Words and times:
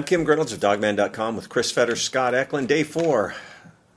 I'm 0.00 0.06
Kim 0.06 0.24
Grinolds 0.24 0.54
of 0.54 0.60
Dawgman.com 0.60 1.36
with 1.36 1.50
Chris 1.50 1.70
Fetter, 1.70 1.94
Scott 1.94 2.34
Eklund. 2.34 2.68
Day 2.68 2.84
four, 2.84 3.34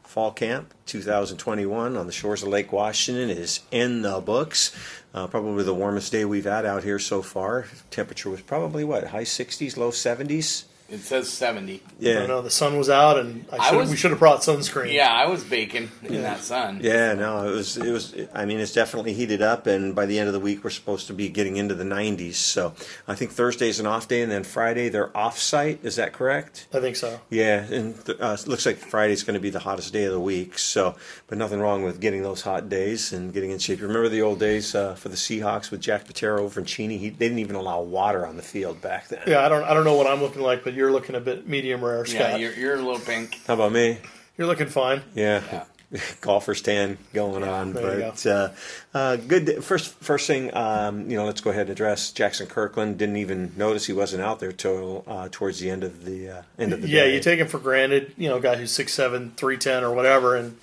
fall 0.04 0.34
camp 0.34 0.74
2021 0.86 1.96
on 1.96 2.08
the 2.08 2.12
shores 2.12 2.44
of 2.44 2.50
Lake 2.50 2.74
Washington 2.74 3.30
is 3.30 3.62
in 3.72 4.02
the 4.02 4.20
books. 4.20 4.76
Uh, 5.14 5.28
probably 5.28 5.64
the 5.64 5.74
warmest 5.74 6.12
day 6.12 6.26
we've 6.26 6.44
had 6.44 6.66
out 6.66 6.84
here 6.84 7.00
so 7.00 7.22
far. 7.22 7.68
Temperature 7.90 8.30
was 8.30 8.42
probably 8.42 8.84
what, 8.84 9.08
high 9.08 9.24
60s, 9.24 9.78
low 9.78 9.92
70s? 9.92 10.66
It 10.94 11.00
says 11.02 11.28
70. 11.30 11.82
Yeah. 12.00 12.12
I 12.12 12.16
don't 12.20 12.28
know. 12.28 12.42
The 12.44 12.52
sun 12.52 12.78
was 12.78 12.90
out, 12.90 13.18
and 13.18 13.46
I 13.52 13.58
I 13.58 13.70
should, 13.70 13.78
was- 13.80 13.90
we 13.90 13.96
should 13.98 14.12
have 14.12 14.20
brought 14.20 14.42
sunscreen. 14.42 14.94
Yeah, 14.94 15.12
I 15.12 15.26
was 15.26 15.44
baking 15.44 15.90
in 16.04 16.22
that 16.22 16.40
sun. 16.42 16.80
Yeah, 16.84 17.14
no, 17.16 17.48
it 17.48 17.52
was. 17.52 17.78
It 17.78 17.92
was. 17.92 18.16
I 18.34 18.46
mean, 18.46 18.60
it's 18.60 18.74
definitely 18.74 19.14
heated 19.14 19.42
up, 19.42 19.66
and 19.66 19.96
by 19.96 20.06
the 20.06 20.20
end 20.20 20.28
of 20.28 20.34
the 20.34 20.40
week, 20.40 20.64
we're 20.64 20.70
supposed 20.70 21.08
to 21.08 21.14
be 21.14 21.30
getting 21.30 21.58
into 21.58 21.74
the 21.74 21.84
90s. 21.84 22.36
So, 22.36 22.74
I 23.08 23.16
think 23.16 23.32
Thursday's 23.32 23.80
an 23.80 23.88
off 23.88 24.08
day, 24.08 24.22
and 24.22 24.32
then 24.32 24.44
Friday 24.44 24.90
they're 24.90 25.16
off 25.18 25.40
site. 25.40 25.80
Is 25.84 25.96
that 25.96 26.14
correct? 26.14 26.68
I 26.74 26.80
think 26.80 26.96
so. 26.96 27.20
Yeah, 27.30 27.64
and 27.64 28.06
th- 28.06 28.20
uh, 28.20 28.38
it 28.40 28.48
looks 28.48 28.66
like 28.66 28.78
Friday's 28.78 29.24
going 29.24 29.34
to 29.34 29.40
be 29.40 29.50
the 29.50 29.60
hottest 29.60 29.92
day 29.94 30.04
of 30.04 30.12
the 30.14 30.20
week. 30.20 30.60
So, 30.60 30.96
but 31.28 31.38
nothing 31.40 31.60
wrong 31.60 31.82
with 31.84 32.00
getting 32.00 32.22
those 32.22 32.42
hot 32.42 32.70
days 32.70 33.12
and 33.14 33.34
getting 33.34 33.50
in 33.50 33.58
shape. 33.58 33.80
You 33.80 33.88
remember 33.88 34.10
the 34.10 34.22
old 34.22 34.40
days 34.40 34.76
uh, 34.76 34.94
for 34.94 35.10
the 35.10 35.16
Seahawks 35.16 35.72
with 35.72 35.82
Jack 35.82 36.06
Patera 36.06 36.40
over 36.42 36.60
in 36.60 36.66
Cheney? 36.68 36.98
He, 37.00 37.10
they 37.10 37.26
didn't 37.28 37.40
even 37.40 37.56
allow 37.56 37.82
water 37.82 38.28
on 38.28 38.38
the 38.38 38.44
field 38.44 38.80
back 38.82 39.08
then. 39.08 39.22
Yeah, 39.26 39.44
I 39.44 39.50
don't. 39.50 39.64
I 39.64 39.74
don't 39.74 39.86
know 39.86 39.96
what 39.96 40.06
I'm 40.06 40.22
looking 40.22 40.42
like, 40.44 40.64
but 40.64 40.74
you're 40.84 40.92
looking 40.92 41.16
a 41.16 41.22
bit 41.22 41.48
medium 41.48 41.84
rare, 41.84 42.06
Scott. 42.06 42.32
Yeah, 42.32 42.36
you're, 42.36 42.54
you're 42.54 42.74
a 42.76 42.82
little 42.82 43.00
pink. 43.00 43.40
How 43.48 43.54
about 43.54 43.72
me? 43.72 44.00
You're 44.38 44.48
looking 44.48 44.68
fine. 44.68 45.02
Yeah. 45.16 45.64
Golfer's 46.22 46.62
tan 46.62 46.98
going 47.14 47.44
on, 47.44 47.72
there 47.74 48.00
you 48.00 48.06
but 48.06 48.26
uh, 48.26 48.50
uh, 48.96 49.16
good. 49.16 49.64
First, 49.64 49.94
first 49.94 50.26
thing, 50.28 50.54
um, 50.56 51.10
you 51.10 51.16
know, 51.16 51.24
let's 51.26 51.40
go 51.40 51.52
ahead 51.52 51.68
and 51.68 51.70
address 51.70 52.12
Jaxson 52.12 52.50
Kirkland. 52.50 52.98
Didn't 52.98 53.18
even 53.18 53.54
notice 53.56 53.86
he 53.86 53.94
wasn't 53.94 54.24
out 54.24 54.40
there 54.40 54.52
till 54.52 55.04
uh, 55.08 55.30
towards 55.32 55.60
the 55.60 55.70
end 55.70 55.84
of 55.84 56.04
the 56.04 56.30
uh, 56.30 56.42
end 56.58 56.74
of 56.74 56.82
the 56.82 56.90
Yeah, 56.90 57.04
day. 57.04 57.14
you 57.14 57.20
take 57.22 57.40
him 57.40 57.48
for 57.48 57.60
granted. 57.60 58.12
You 58.18 58.28
know, 58.28 58.38
a 58.38 58.42
guy 58.42 58.56
who's 58.56 58.72
six 58.72 58.92
seven, 58.94 59.32
three 59.38 59.56
ten, 59.58 59.84
or 59.84 59.94
whatever, 59.94 60.36
and 60.36 60.58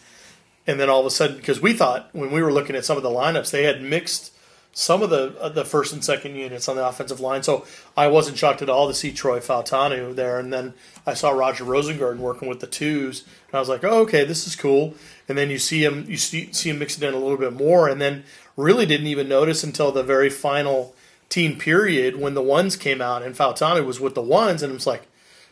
and 0.67 0.81
then 0.81 0.91
all 0.91 1.00
of 1.00 1.06
a 1.06 1.11
sudden, 1.11 1.37
because 1.37 1.61
we 1.62 1.73
thought 1.75 2.11
when 2.12 2.33
we 2.33 2.43
were 2.43 2.53
looking 2.53 2.75
at 2.77 2.84
some 2.84 2.97
of 2.97 3.05
the 3.05 3.09
lineups, 3.09 3.50
they 3.53 3.62
had 3.62 3.81
mixed 3.81 4.33
some 4.72 5.03
of 5.03 5.10
the 5.10 5.36
uh, 5.41 5.48
the 5.48 5.64
first 5.64 5.92
and 5.92 6.04
second 6.04 6.36
units 6.36 6.69
on 6.69 6.76
the 6.76 6.86
offensive 6.86 7.20
line. 7.20 7.42
So 7.42 7.66
I 7.97 8.06
wasn't 8.06 8.38
shocked 8.38 8.62
at 8.62 8.70
all 8.70 8.88
to 8.88 8.94
see 8.94 9.12
Troy 9.12 9.41
Fautanu 9.41 10.14
there, 10.14 10.38
and 10.38 10.53
then 10.53 10.75
I 11.06 11.14
saw 11.14 11.31
Roger 11.31 11.64
Rosengarten 11.64 12.19
working 12.19 12.48
with 12.48 12.60
the 12.60 12.66
twos, 12.66 13.25
and 13.48 13.54
I 13.54 13.58
was 13.58 13.69
like, 13.69 13.84
oh, 13.84 14.00
okay, 14.00 14.25
this 14.25 14.47
is 14.47 14.54
cool. 14.54 14.94
And 15.28 15.36
then 15.36 15.50
you 15.50 15.58
see 15.58 15.84
him, 15.84 16.04
you 16.08 16.16
see, 16.16 16.53
see 16.53 16.70
him 16.70 16.78
mixing 16.78 17.06
in 17.06 17.14
a 17.14 17.19
little 17.19 17.36
bit 17.36 17.53
more, 17.53 17.88
and 17.88 18.00
then 18.00 18.25
really 18.56 18.86
didn't 18.86 19.06
even 19.06 19.28
notice 19.28 19.64
until 19.64 19.91
the 19.91 20.03
very 20.03 20.31
final 20.31 20.94
team 21.28 21.56
period 21.56 22.20
when 22.20 22.34
the 22.34 22.42
ones 22.42 22.76
came 22.76 23.00
out, 23.00 23.22
and 23.22 23.34
Fautanu 23.34 23.84
was 23.84 24.00
with 24.00 24.14
the 24.14 24.22
ones, 24.22 24.62
and 24.62 24.70
it 24.70 24.75
was 24.75 24.87
like. 24.87 25.06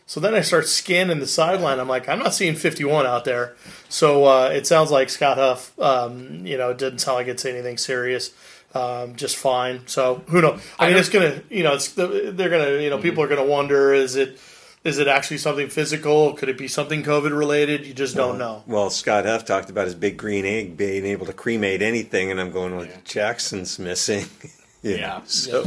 So 0.05 0.19
then 0.19 0.33
I 0.33 0.41
start 0.41 0.67
scanning 0.67 1.19
the 1.19 1.27
sideline. 1.27 1.79
I'm 1.79 1.87
like, 1.87 2.09
I'm 2.09 2.17
not 2.17 2.33
seeing 2.33 2.55
51 2.55 3.05
out 3.05 3.25
there. 3.25 3.55
So 3.89 4.25
uh, 4.25 4.49
it 4.51 4.65
sounds 4.65 4.89
like 4.89 5.07
Scott 5.07 5.37
Huff, 5.37 5.77
um, 5.79 6.47
you 6.47 6.57
know, 6.57 6.71
it 6.71 6.79
didn't 6.79 6.97
sound 6.97 7.17
like 7.17 7.27
it's 7.27 7.45
anything 7.45 7.77
serious. 7.77 8.33
Um, 8.73 9.15
just 9.15 9.35
fine. 9.37 9.87
So 9.87 10.21
who 10.27 10.41
knows? 10.41 10.61
I, 10.77 10.89
mean, 10.89 10.97
it's 10.97 11.09
gonna, 11.09 11.41
you 11.49 11.63
know, 11.63 11.73
it's 11.73 11.87
they're 11.93 12.49
gonna, 12.49 12.81
you 12.81 12.89
know, 12.89 12.99
people 12.99 13.23
are 13.23 13.27
gonna 13.27 13.43
wonder: 13.45 13.93
is 13.93 14.15
it, 14.15 14.39
is 14.83 14.99
it 14.99 15.07
actually 15.07 15.39
something 15.39 15.69
physical? 15.69 16.33
Could 16.33 16.49
it 16.49 16.57
be 16.57 16.67
something 16.67 17.01
COVID 17.03 17.35
related? 17.35 17.85
You 17.87 17.93
just 17.93 18.15
don't 18.15 18.37
know. 18.37 18.63
Well, 18.67 18.89
Scott 18.91 19.25
Huff 19.25 19.43
talked 19.45 19.69
about 19.69 19.85
his 19.85 19.95
big 19.95 20.17
green 20.17 20.45
egg 20.45 20.77
being 20.77 21.05
able 21.05 21.25
to 21.25 21.33
cremate 21.33 21.81
anything, 21.81 22.29
and 22.31 22.39
I'm 22.39 22.51
going, 22.51 22.75
well, 22.75 22.85
Yeah. 22.85 22.97
Jackson's 23.05 23.79
missing. 23.79 24.25
You 24.81 24.95
Yeah. 24.95 25.17
know, 25.17 25.21
So, 25.25 25.65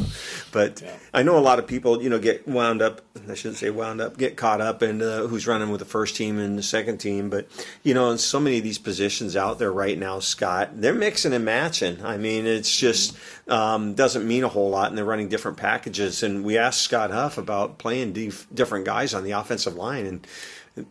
but 0.52 0.82
I 1.12 1.22
know 1.22 1.36
a 1.36 1.40
lot 1.40 1.58
of 1.58 1.66
people, 1.66 2.02
you 2.02 2.08
know, 2.08 2.18
get 2.18 2.48
wound 2.48 2.80
up. 2.80 3.02
I 3.28 3.34
shouldn't 3.34 3.58
say 3.58 3.68
wound 3.68 4.00
up, 4.00 4.16
get 4.16 4.36
caught 4.36 4.60
up 4.62 4.82
in 4.82 5.02
uh, 5.02 5.26
who's 5.26 5.46
running 5.46 5.68
with 5.70 5.80
the 5.80 5.84
first 5.84 6.16
team 6.16 6.38
and 6.38 6.58
the 6.58 6.62
second 6.62 6.96
team. 6.98 7.28
But 7.28 7.46
you 7.82 7.92
know, 7.92 8.10
in 8.10 8.16
so 8.18 8.40
many 8.40 8.56
of 8.58 8.64
these 8.64 8.78
positions 8.78 9.36
out 9.36 9.58
there 9.58 9.70
right 9.70 9.98
now, 9.98 10.18
Scott, 10.18 10.70
they're 10.80 10.94
mixing 10.94 11.32
and 11.34 11.44
matching. 11.44 12.02
I 12.04 12.16
mean, 12.16 12.46
it's 12.46 12.74
just 12.76 13.14
um, 13.48 13.92
doesn't 13.94 14.26
mean 14.26 14.44
a 14.44 14.48
whole 14.48 14.70
lot, 14.70 14.88
and 14.88 14.96
they're 14.96 15.04
running 15.04 15.28
different 15.28 15.58
packages. 15.58 16.22
And 16.22 16.42
we 16.42 16.56
asked 16.56 16.80
Scott 16.80 17.10
Huff 17.10 17.36
about 17.36 17.76
playing 17.78 18.12
dif- 18.14 18.46
different 18.54 18.86
guys 18.86 19.12
on 19.12 19.24
the 19.24 19.32
offensive 19.32 19.74
line, 19.76 20.06
and 20.06 20.26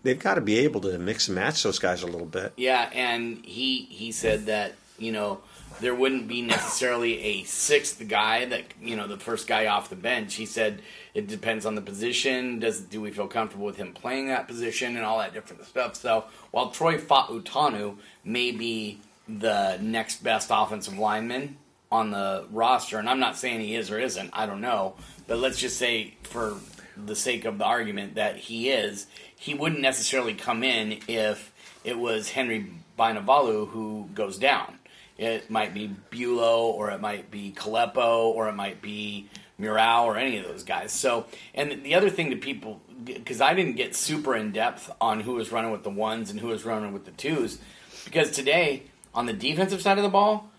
they've 0.04 0.20
got 0.20 0.36
to 0.36 0.42
be 0.42 0.60
able 0.60 0.82
to 0.82 0.98
mix 1.00 1.28
and 1.28 1.34
match 1.36 1.64
those 1.64 1.80
guys 1.80 2.04
a 2.04 2.08
little 2.08 2.28
bit. 2.28 2.54
Yeah, 2.56 2.88
and 2.94 3.44
he 3.44 3.86
he 3.90 4.12
said 4.12 4.46
that 4.46 4.74
you 5.00 5.12
know 5.12 5.42
there 5.80 5.96
wouldn't 5.96 6.28
be 6.28 6.42
necessarily 6.42 7.22
a 7.22 7.44
sixth 7.44 8.06
guy 8.08 8.46
that 8.46 8.64
you 8.82 8.96
know 8.96 9.08
the 9.08 9.18
first 9.18 9.48
guy 9.48 9.68
off 9.68 9.90
the 9.90 9.96
bench. 9.96 10.36
He 10.36 10.46
said 10.46 10.82
it 11.14 11.28
depends 11.28 11.66
on 11.66 11.76
the 11.76 11.82
position. 11.82 12.60
Does 12.60 12.82
do 12.82 13.02
we 13.02 13.12
feel 13.12 13.28
comfortable 13.28 13.66
with 13.66 13.78
him 13.78 13.94
playing 13.94 14.28
that 14.28 14.48
position 14.48 14.96
and 14.96 15.06
all 15.06 15.20
that 15.20 15.34
different 15.34 15.66
stuff? 15.66 15.96
So 15.96 16.26
while 16.52 16.72
Troy 16.72 16.98
Fautanu 16.98 17.98
may 18.24 18.52
be 18.52 19.00
the 19.28 19.78
next 19.82 20.24
best 20.24 20.50
offensive 20.52 20.98
lineman 20.98 21.58
on 21.92 22.12
the 22.12 22.46
roster, 22.52 22.98
and 23.00 23.10
I'm 23.10 23.20
not 23.20 23.38
saying 23.38 23.62
he 23.62 23.76
is 23.76 23.92
or 23.92 24.00
isn't, 24.00 24.30
I 24.34 24.46
don't 24.46 24.62
know, 24.62 24.96
but 25.28 25.40
let's 25.40 25.60
just 25.60 25.78
say 25.78 26.16
for 26.24 26.58
the 26.98 27.16
sake 27.16 27.46
of 27.46 27.58
the 27.58 27.66
argument 27.66 28.16
that 28.16 28.38
he 28.38 28.70
is, 28.70 29.08
he 29.36 29.54
wouldn't 29.54 29.82
necessarily 29.82 30.34
come 30.34 30.64
in 30.64 31.00
if 31.08 31.52
it 31.84 31.98
was 31.98 32.30
Henry 32.30 32.72
Bainivalu 32.98 33.70
who 33.70 34.10
goes 34.14 34.38
down. 34.38 34.78
It 35.22 35.52
might 35.52 35.72
be 35.76 35.96
Buelow, 36.10 36.64
or 36.74 36.90
it 36.90 37.00
might 37.00 37.30
be 37.30 37.54
Kalepo, 37.56 38.24
or 38.26 38.50
it 38.50 38.54
might 38.54 38.82
be 38.82 39.30
Murao, 39.60 40.06
or 40.06 40.18
any 40.18 40.40
of 40.40 40.46
those 40.46 40.64
guys. 40.64 40.92
So, 40.92 41.28
and 41.54 41.84
the 41.84 41.94
other 41.94 42.10
thing 42.10 42.32
that 42.32 42.42
people, 42.42 42.82
because 43.06 43.40
I 43.40 43.54
didn't 43.54 43.76
get 43.76 43.96
super 43.96 44.36
in 44.36 44.52
depth 44.52 44.90
on 45.00 45.20
who 45.20 45.34
was 45.34 45.52
running 45.52 45.72
with 45.72 45.84
the 45.84 45.92
ones 45.92 46.32
and 46.32 46.40
who 46.40 46.48
was 46.48 46.66
running 46.66 46.92
with 46.92 47.06
the 47.06 47.12
twos, 47.12 47.60
because 48.04 48.32
today 48.32 48.82
on 49.14 49.28
the 49.28 49.34
defensive 49.34 49.80
side 49.80 50.00
of 50.00 50.04
the 50.04 50.10
ball, 50.10 50.50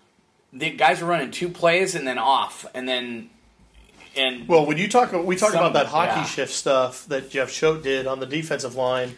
the 0.52 0.70
guys 0.70 1.00
were 1.00 1.08
running 1.08 1.32
two 1.32 1.48
plays 1.48 1.96
and 1.96 2.06
then 2.06 2.18
off, 2.18 2.64
and 2.72 2.88
then 2.88 3.30
and 4.14 4.46
Well, 4.46 4.64
when 4.66 4.78
you 4.78 4.88
talk, 4.88 5.10
we 5.12 5.34
talk 5.34 5.50
Some- 5.50 5.58
about 5.58 5.72
that 5.72 5.86
hockey 5.86 6.20
yeah. 6.20 6.24
shift 6.24 6.52
stuff 6.52 7.06
that 7.06 7.30
Jeff 7.30 7.50
Choate 7.50 7.82
did 7.82 8.06
on 8.06 8.20
the 8.20 8.26
defensive 8.26 8.76
line. 8.76 9.16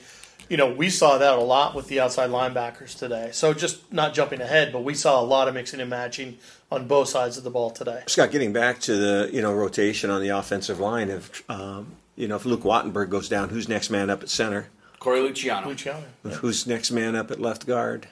You 0.49 0.56
know, 0.58 0.70
we 0.73 0.91
saw 0.91 1.17
that 1.19 1.38
a 1.38 1.41
lot 1.41 1.75
with 1.75 1.88
the 1.88 2.00
outside 2.00 2.29
linebackers 2.31 2.96
today. 2.99 3.31
So 3.32 3.55
just 3.55 3.91
not 3.93 4.12
jumping 4.14 4.41
ahead, 4.43 4.73
but 4.73 4.85
we 4.85 4.93
saw 4.94 5.20
a 5.20 5.25
lot 5.25 5.49
of 5.49 5.55
mixing 5.55 5.81
and 5.81 5.88
matching 5.88 6.37
on 6.70 6.87
both 6.87 7.08
sides 7.08 7.38
of 7.38 7.44
the 7.44 7.50
ball 7.50 7.70
today. 7.70 8.02
Scott, 8.06 8.31
getting 8.31 8.52
back 8.52 8.79
to 8.81 8.94
the 8.96 9.31
you 9.32 9.41
know 9.41 9.55
rotation 9.55 10.11
on 10.11 10.20
the 10.20 10.29
offensive 10.29 10.79
line, 10.81 11.08
if 11.08 11.49
um, 11.50 11.93
you 12.17 12.29
know 12.29 12.37
if 12.37 12.44
Luke 12.44 12.62
Wattenberg 12.62 13.08
goes 13.08 13.29
down, 13.29 13.49
who's 13.49 13.69
next 13.69 13.88
man 13.91 14.11
up 14.11 14.23
at 14.23 14.29
center? 14.29 14.69
Corey 14.99 15.20
Luciano, 15.20 15.69
Luciano. 15.69 16.05
Who's 16.25 16.67
next 16.67 16.90
man 16.90 17.14
up 17.17 17.31
at 17.31 17.40
left 17.40 17.67
guard? 17.67 18.08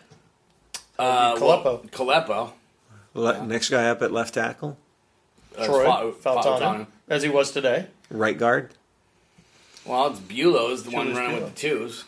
uh, 0.98 1.34
Kalepo. 1.36 1.64
well, 1.64 1.82
Kalepo, 1.90 2.52
Le- 3.14 3.46
Next 3.46 3.68
guy 3.70 3.88
up 3.88 4.00
at 4.02 4.12
left 4.12 4.34
tackle, 4.34 4.76
uh, 5.58 5.64
Troy 5.66 5.84
Fa- 6.12 6.12
Faltano, 6.30 6.42
Fautanu. 6.60 6.86
as 7.08 7.22
he 7.22 7.28
was 7.28 7.50
today. 7.50 7.86
right 8.10 8.38
guard. 8.38 8.70
Well, 9.84 10.08
it's 10.08 10.20
Buelow's 10.20 10.84
the 10.84 10.90
one 10.92 11.14
running 11.14 11.30
Buelow. 11.38 11.42
with 11.44 11.54
the 11.54 11.60
twos. 11.60 12.04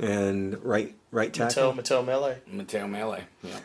And 0.00 0.62
right 0.64 0.94
right 1.10 1.28
Mateo 1.28 1.48
tackle. 1.48 1.72
Mateo 1.74 2.02
Mele. 2.02 2.36
Mateo 2.50 2.86
Mele. 2.88 3.20
Yeah. 3.42 3.58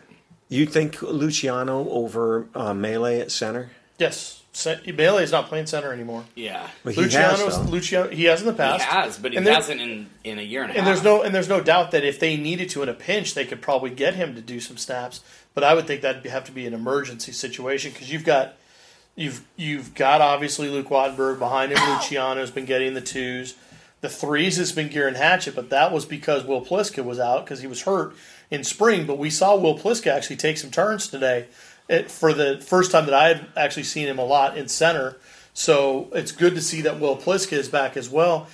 You 0.49 0.65
think 0.65 1.01
Luciano 1.01 1.89
over 1.89 2.47
uh, 2.53 2.73
Mele 2.73 3.05
at 3.21 3.31
center? 3.31 3.71
Yes, 3.97 4.43
Mele 4.85 5.17
is 5.19 5.31
not 5.31 5.47
playing 5.47 5.65
center 5.67 5.91
anymore. 5.93 6.25
Yeah. 6.35 6.67
Well, 6.83 6.93
he 6.93 7.01
Luciano, 7.01 7.37
has, 7.37 7.57
though. 7.57 7.63
Luciano, 7.71 8.09
he 8.09 8.25
has 8.25 8.41
in 8.41 8.47
the 8.47 8.53
past. 8.53 8.83
He 8.83 8.89
has, 8.89 9.17
but 9.17 9.31
he 9.31 9.37
And 9.37 9.47
hasn't 9.47 9.79
in, 9.81 10.09
in 10.23 10.37
a 10.37 10.41
year 10.41 10.61
and 10.63 10.71
a 10.71 10.73
half. 10.73 10.77
And 10.79 10.85
half. 10.87 10.95
there's 10.95 11.03
no 11.03 11.21
and 11.23 11.33
there's 11.33 11.49
no 11.49 11.61
doubt 11.61 11.91
that 11.91 12.03
if 12.03 12.19
they 12.19 12.35
needed 12.37 12.69
to 12.71 12.83
in 12.83 12.89
a 12.89 12.93
pinch, 12.93 13.33
they 13.33 13.45
could 13.45 13.61
probably 13.61 13.89
get 13.89 14.15
him 14.15 14.35
to 14.35 14.41
do 14.41 14.59
some 14.59 14.77
snaps. 14.77 15.21
But 15.53 15.63
I 15.63 15.73
would 15.73 15.87
think 15.87 16.01
that'd 16.01 16.25
have 16.29 16.43
to 16.45 16.51
be 16.51 16.67
an 16.67 16.73
emergency 16.73 17.31
situation 17.31 17.91
because 17.93 18.11
you've 18.11 18.25
got 18.25 18.55
you've 19.15 19.45
you've 19.55 19.95
got 19.95 20.21
obviously 20.21 20.69
Luke 20.69 20.89
Wattenberg 20.89 21.39
behind 21.39 21.71
him. 21.71 21.79
Luciano's 21.95 22.51
been 22.51 22.65
getting 22.65 22.93
the 22.93 23.01
twos. 23.01 23.55
The 24.05 24.09
threes 24.09 24.57
has 24.57 24.71
been 24.71 24.89
Geirean 24.89 25.15
Hatchett, 25.15 25.55
but 25.55 25.71
that 25.71 25.91
was 25.91 26.05
because 26.05 26.43
Will 26.43 26.63
Pliska 26.63 27.03
was 27.03 27.19
out 27.19 27.43
because 27.43 27.61
he 27.61 27.65
was 27.65 27.81
hurt 27.81 28.13
in 28.51 28.63
spring. 28.63 29.07
But 29.07 29.17
we 29.17 29.31
saw 29.31 29.55
Will 29.55 29.79
Pliska 29.79 30.11
actually 30.11 30.35
take 30.35 30.59
some 30.59 30.69
turns 30.69 31.07
today 31.07 31.47
it, 31.89 32.11
for 32.11 32.31
the 32.31 32.63
first 32.63 32.91
time 32.91 33.05
that 33.05 33.15
I 33.15 33.29
had 33.29 33.47
actually 33.57 33.81
seen 33.81 34.07
him 34.07 34.19
a 34.19 34.23
lot 34.23 34.59
in 34.59 34.67
center. 34.67 35.17
So 35.55 36.09
it's 36.13 36.31
good 36.31 36.53
to 36.53 36.61
see 36.61 36.81
that 36.81 36.99
Will 36.99 37.17
Pliska 37.17 37.53
is 37.53 37.67
back 37.67 37.97
as 37.97 38.07
well. 38.07 38.47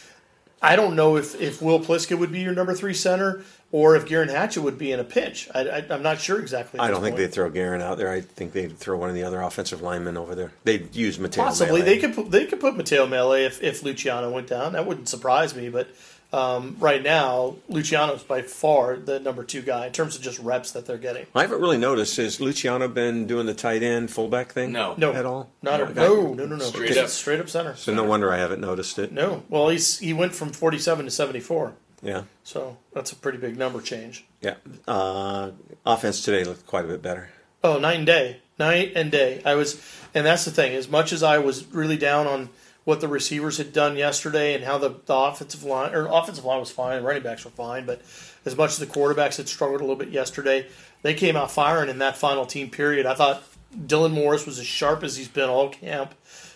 I 0.61 0.77
don't 0.77 0.95
know 0.95 1.17
if, 1.17 1.35
if 1.41 1.61
Will 1.61 1.81
Pliska 1.81 2.17
would 2.17 2.31
be 2.31 2.39
your 2.39 2.53
number 2.53 2.73
three 2.73 2.93
center 2.93 3.43
or 3.71 3.95
if 3.95 4.05
Geirean 4.05 4.29
Hatchett 4.29 4.63
would 4.63 4.77
be 4.77 4.91
in 4.91 4.99
a 4.99 5.03
pinch. 5.03 5.47
I, 5.55 5.61
I, 5.61 5.85
I'm 5.89 6.03
not 6.03 6.19
sure 6.19 6.39
exactly. 6.39 6.79
I 6.79 6.87
don't 6.89 7.01
think 7.01 7.15
point. 7.15 7.27
they'd 7.29 7.33
throw 7.33 7.49
Geirean 7.49 7.81
out 7.81 7.97
there. 7.97 8.11
I 8.11 8.21
think 8.21 8.53
they'd 8.53 8.77
throw 8.77 8.97
one 8.97 9.09
of 9.09 9.15
the 9.15 9.23
other 9.23 9.41
offensive 9.41 9.81
linemen 9.81 10.17
over 10.17 10.35
there. 10.35 10.51
They'd 10.63 10.95
use 10.95 11.17
Mateo. 11.19 11.43
Possibly 11.45 11.79
Mele. 11.81 11.85
they 11.85 11.97
could 11.99 12.13
put, 12.15 12.31
they 12.31 12.45
could 12.45 12.59
put 12.59 12.75
Mateo 12.75 13.07
Mele 13.07 13.33
if, 13.33 13.61
if 13.63 13.81
Luciano 13.83 14.29
went 14.31 14.47
down. 14.47 14.73
That 14.73 14.85
wouldn't 14.85 15.07
surprise 15.09 15.55
me. 15.55 15.69
But 15.69 15.87
um, 16.33 16.77
right 16.79 17.01
now, 17.03 17.55
Luciano's 17.69 18.23
by 18.23 18.41
far 18.41 18.95
the 18.97 19.19
number 19.19 19.43
two 19.43 19.61
guy 19.61 19.87
in 19.87 19.91
terms 19.93 20.15
of 20.15 20.21
just 20.21 20.39
reps 20.39 20.71
that 20.71 20.85
they're 20.85 20.97
getting. 20.97 21.25
I 21.35 21.41
haven't 21.41 21.59
really 21.61 21.77
noticed. 21.77 22.17
Has 22.17 22.39
Luciano 22.39 22.87
been 22.87 23.27
doing 23.27 23.45
the 23.45 23.53
tight 23.53 23.83
end 23.83 24.11
fullback 24.11 24.51
thing? 24.53 24.71
No. 24.71 24.95
No, 24.97 25.11
At 25.13 25.25
all? 25.25 25.49
Not 25.61 25.79
No, 25.79 25.85
a, 25.87 25.93
no, 25.93 26.33
no, 26.33 26.45
no, 26.45 26.55
no. 26.57 26.65
Straight 26.65 26.87
Just 26.93 26.99
up. 26.99 27.09
straight 27.09 27.39
up 27.39 27.49
center. 27.49 27.75
So 27.75 27.93
no 27.93 28.03
wonder 28.03 28.31
I 28.31 28.37
haven't 28.37 28.61
noticed 28.61 28.97
it. 28.99 29.11
No, 29.11 29.43
well, 29.49 29.69
he's 29.69 29.99
he 29.99 30.13
went 30.13 30.33
from 30.33 30.51
47 30.53 31.05
to 31.05 31.11
74, 31.11 31.73
Yeah, 32.03 32.23
so 32.43 32.77
that's 32.93 33.11
a 33.11 33.15
pretty 33.15 33.37
big 33.37 33.57
number 33.57 33.81
change. 33.81 34.25
yeah. 34.41 34.55
Uh, 34.87 35.51
offense 35.85 36.23
today 36.23 36.43
looked 36.43 36.65
quite 36.65 36.85
a 36.85 36.87
bit 36.87 37.01
better. 37.01 37.29
Oh, 37.63 37.77
night 37.77 37.97
and 37.97 38.05
day, 38.05 38.39
night 38.57 38.93
and 38.95 39.11
day. 39.11 39.41
I 39.45 39.53
was, 39.53 39.79
and 40.15 40.25
that's 40.25 40.45
the 40.45 40.51
thing. 40.51 40.73
As 40.73 40.89
much 40.89 41.13
as 41.13 41.21
I 41.21 41.37
was 41.37 41.65
really 41.67 41.97
down 41.97 42.25
on 42.25 42.49
what 42.83 43.01
the 43.01 43.07
receivers 43.07 43.57
had 43.57 43.71
done 43.71 43.95
yesterday 43.95 44.55
and 44.55 44.63
how 44.63 44.79
the, 44.79 44.89
the 45.05 45.13
offensive 45.13 45.63
line 45.63 45.93
or 45.93 46.07
offensive 46.07 46.43
line 46.43 46.59
was 46.59 46.71
fine, 46.71 47.03
running 47.03 47.21
backs 47.21 47.45
were 47.45 47.51
fine, 47.51 47.85
but 47.85 48.01
as 48.45 48.57
much 48.57 48.71
as 48.71 48.77
the 48.77 48.87
quarterbacks 48.87 49.37
had 49.37 49.47
struggled 49.47 49.81
a 49.81 49.83
little 49.83 49.95
bit 49.95 50.09
yesterday, 50.09 50.65
they 51.03 51.13
came 51.13 51.35
out 51.35 51.51
firing 51.51 51.89
in 51.89 51.99
that 51.99 52.17
final 52.17 52.45
team 52.45 52.71
period. 52.71 53.05
I 53.05 53.13
thought 53.13 53.43
Dylan 53.77 54.11
Morris 54.11 54.47
was 54.47 54.57
as 54.57 54.65
sharp 54.65 55.03
as 55.03 55.15
he's 55.17 55.27
been 55.27 55.49
all 55.49 55.69
camp, 55.69 56.15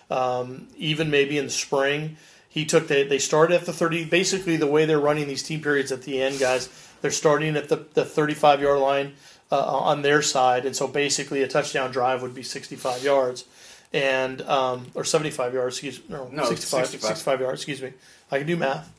um, 0.09 0.67
even 0.75 1.11
maybe 1.11 1.37
in 1.37 1.45
the 1.45 1.51
spring. 1.51 2.17
He 2.55 2.63
took 2.63 2.87
the, 2.87 3.03
they 3.03 3.19
started 3.19 3.53
at 3.53 3.65
the 3.65 3.73
30. 3.73 4.05
Basically, 4.05 4.55
the 4.55 4.65
way 4.65 4.85
they're 4.85 4.97
running 4.97 5.27
these 5.27 5.43
team 5.43 5.61
periods 5.61 5.91
at 5.91 6.03
the 6.03 6.21
end, 6.21 6.39
guys, 6.39 6.69
they're 7.01 7.11
starting 7.11 7.57
at 7.57 7.67
the, 7.67 7.85
the 7.95 8.05
35 8.05 8.61
yard 8.61 8.79
line 8.79 9.13
uh, 9.51 9.61
on 9.61 10.03
their 10.03 10.21
side, 10.21 10.65
and 10.65 10.73
so 10.73 10.87
basically 10.87 11.43
a 11.43 11.49
touchdown 11.49 11.91
drive 11.91 12.21
would 12.21 12.33
be 12.33 12.43
65 12.43 13.03
yards, 13.03 13.43
and 13.91 14.41
um, 14.43 14.87
or 14.95 15.03
75 15.03 15.53
yards. 15.53 15.75
Excuse 15.75 15.99
no, 16.07 16.29
No, 16.31 16.45
65, 16.45 16.87
65. 16.87 17.07
65 17.09 17.41
yards. 17.41 17.61
Excuse 17.61 17.81
me. 17.81 17.91
I 18.31 18.37
can 18.37 18.47
do 18.47 18.55
math, 18.55 18.89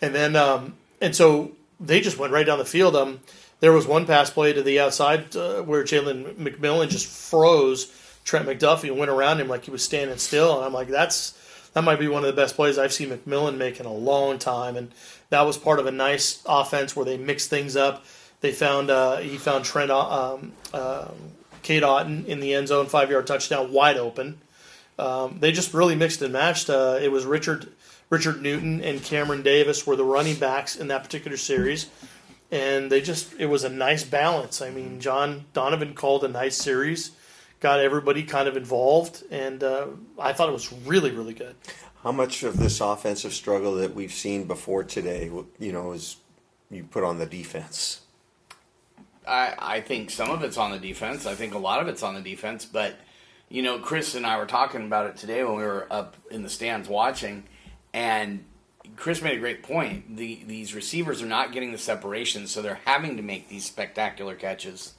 and 0.00 0.14
then 0.14 0.34
um, 0.34 0.72
and 1.02 1.14
so 1.14 1.52
they 1.78 2.00
just 2.00 2.16
went 2.16 2.32
right 2.32 2.46
down 2.46 2.56
the 2.56 2.64
field. 2.64 2.96
Um, 2.96 3.20
there 3.60 3.72
was 3.72 3.86
one 3.86 4.06
pass 4.06 4.30
play 4.30 4.54
to 4.54 4.62
the 4.62 4.80
outside 4.80 5.36
uh, 5.36 5.60
where 5.60 5.84
Jalen 5.84 6.36
McMillan 6.36 6.88
just 6.88 7.06
froze 7.06 7.94
Trent 8.24 8.48
McDuffie 8.48 8.88
and 8.88 8.98
went 8.98 9.10
around 9.10 9.38
him 9.38 9.48
like 9.48 9.66
he 9.66 9.70
was 9.70 9.84
standing 9.84 10.16
still, 10.16 10.56
and 10.56 10.64
I'm 10.64 10.72
like, 10.72 10.88
that's 10.88 11.38
that 11.74 11.84
might 11.84 11.98
be 11.98 12.08
one 12.08 12.22
of 12.22 12.26
the 12.26 12.40
best 12.40 12.54
plays 12.54 12.78
I've 12.78 12.92
seen 12.92 13.10
McMillan 13.10 13.56
make 13.56 13.80
in 13.80 13.86
a 13.86 13.92
long 13.92 14.38
time, 14.38 14.76
and 14.76 14.92
that 15.30 15.42
was 15.42 15.56
part 15.56 15.78
of 15.78 15.86
a 15.86 15.92
nice 15.92 16.42
offense 16.46 16.94
where 16.94 17.04
they 17.04 17.16
mixed 17.16 17.50
things 17.50 17.76
up. 17.76 18.04
They 18.40 18.52
found 18.52 18.90
uh, 18.90 19.18
he 19.18 19.38
found 19.38 19.64
Trent 19.64 19.90
um, 19.90 20.52
um, 20.74 21.14
Cade 21.62 21.82
Otton 21.82 22.26
in 22.26 22.40
the 22.40 22.54
end 22.54 22.68
zone, 22.68 22.86
five 22.86 23.10
yard 23.10 23.26
touchdown, 23.26 23.72
wide 23.72 23.96
open. 23.96 24.38
Um, 24.98 25.38
they 25.40 25.52
just 25.52 25.72
really 25.72 25.94
mixed 25.94 26.20
and 26.22 26.32
matched. 26.32 26.68
Uh, 26.68 26.98
it 27.00 27.10
was 27.10 27.24
Richard 27.24 27.72
Richard 28.10 28.42
Newton 28.42 28.82
and 28.82 29.02
Cameron 29.02 29.42
Davis 29.42 29.86
were 29.86 29.96
the 29.96 30.04
running 30.04 30.36
backs 30.36 30.76
in 30.76 30.88
that 30.88 31.02
particular 31.02 31.36
series, 31.38 31.88
and 32.50 32.90
they 32.92 33.00
just 33.00 33.32
it 33.38 33.46
was 33.46 33.64
a 33.64 33.70
nice 33.70 34.04
balance. 34.04 34.60
I 34.60 34.70
mean, 34.70 35.00
John 35.00 35.46
Donovan 35.54 35.94
called 35.94 36.24
a 36.24 36.28
nice 36.28 36.56
series, 36.56 37.12
got 37.62 37.80
everybody 37.80 38.24
kind 38.24 38.48
of 38.48 38.56
involved, 38.58 39.22
and 39.30 39.62
uh, 39.64 39.86
I 40.18 40.34
thought 40.34 40.50
it 40.50 40.52
was 40.52 40.70
really 40.72 41.12
really 41.12 41.34
good. 41.34 41.56
How 42.02 42.12
much 42.12 42.42
of 42.42 42.58
this 42.58 42.80
offensive 42.80 43.32
struggle 43.32 43.76
that 43.76 43.94
we've 43.94 44.12
seen 44.12 44.44
before 44.44 44.82
today, 44.82 45.30
you 45.60 45.72
know, 45.72 45.92
is 45.92 46.16
you 46.68 46.82
put 46.82 47.04
on 47.04 47.18
the 47.18 47.26
defense? 47.26 48.00
I, 49.26 49.54
I 49.56 49.80
think 49.80 50.10
some 50.10 50.30
of 50.30 50.42
it's 50.42 50.56
on 50.56 50.72
the 50.72 50.78
defense. 50.78 51.26
I 51.26 51.34
think 51.34 51.54
a 51.54 51.58
lot 51.58 51.80
of 51.80 51.88
it's 51.88 52.02
on 52.02 52.14
the 52.14 52.20
defense. 52.20 52.64
But, 52.64 52.96
you 53.48 53.62
know, 53.62 53.78
Chris 53.78 54.14
and 54.16 54.26
I 54.26 54.36
were 54.38 54.46
talking 54.46 54.84
about 54.84 55.06
it 55.06 55.16
today 55.16 55.44
when 55.44 55.56
we 55.56 55.62
were 55.62 55.86
up 55.90 56.16
in 56.30 56.42
the 56.42 56.50
stands 56.50 56.88
watching. 56.88 57.44
And 57.92 58.44
Chris 58.96 59.22
made 59.22 59.36
a 59.36 59.40
great 59.40 59.62
point. 59.62 60.16
The, 60.16 60.42
these 60.44 60.74
receivers 60.74 61.22
are 61.22 61.26
not 61.26 61.52
getting 61.52 61.70
the 61.72 61.78
separation, 61.78 62.46
so 62.46 62.62
they're 62.62 62.80
having 62.84 63.16
to 63.16 63.22
make 63.22 63.48
these 63.48 63.64
spectacular 63.64 64.34
catches 64.34 64.94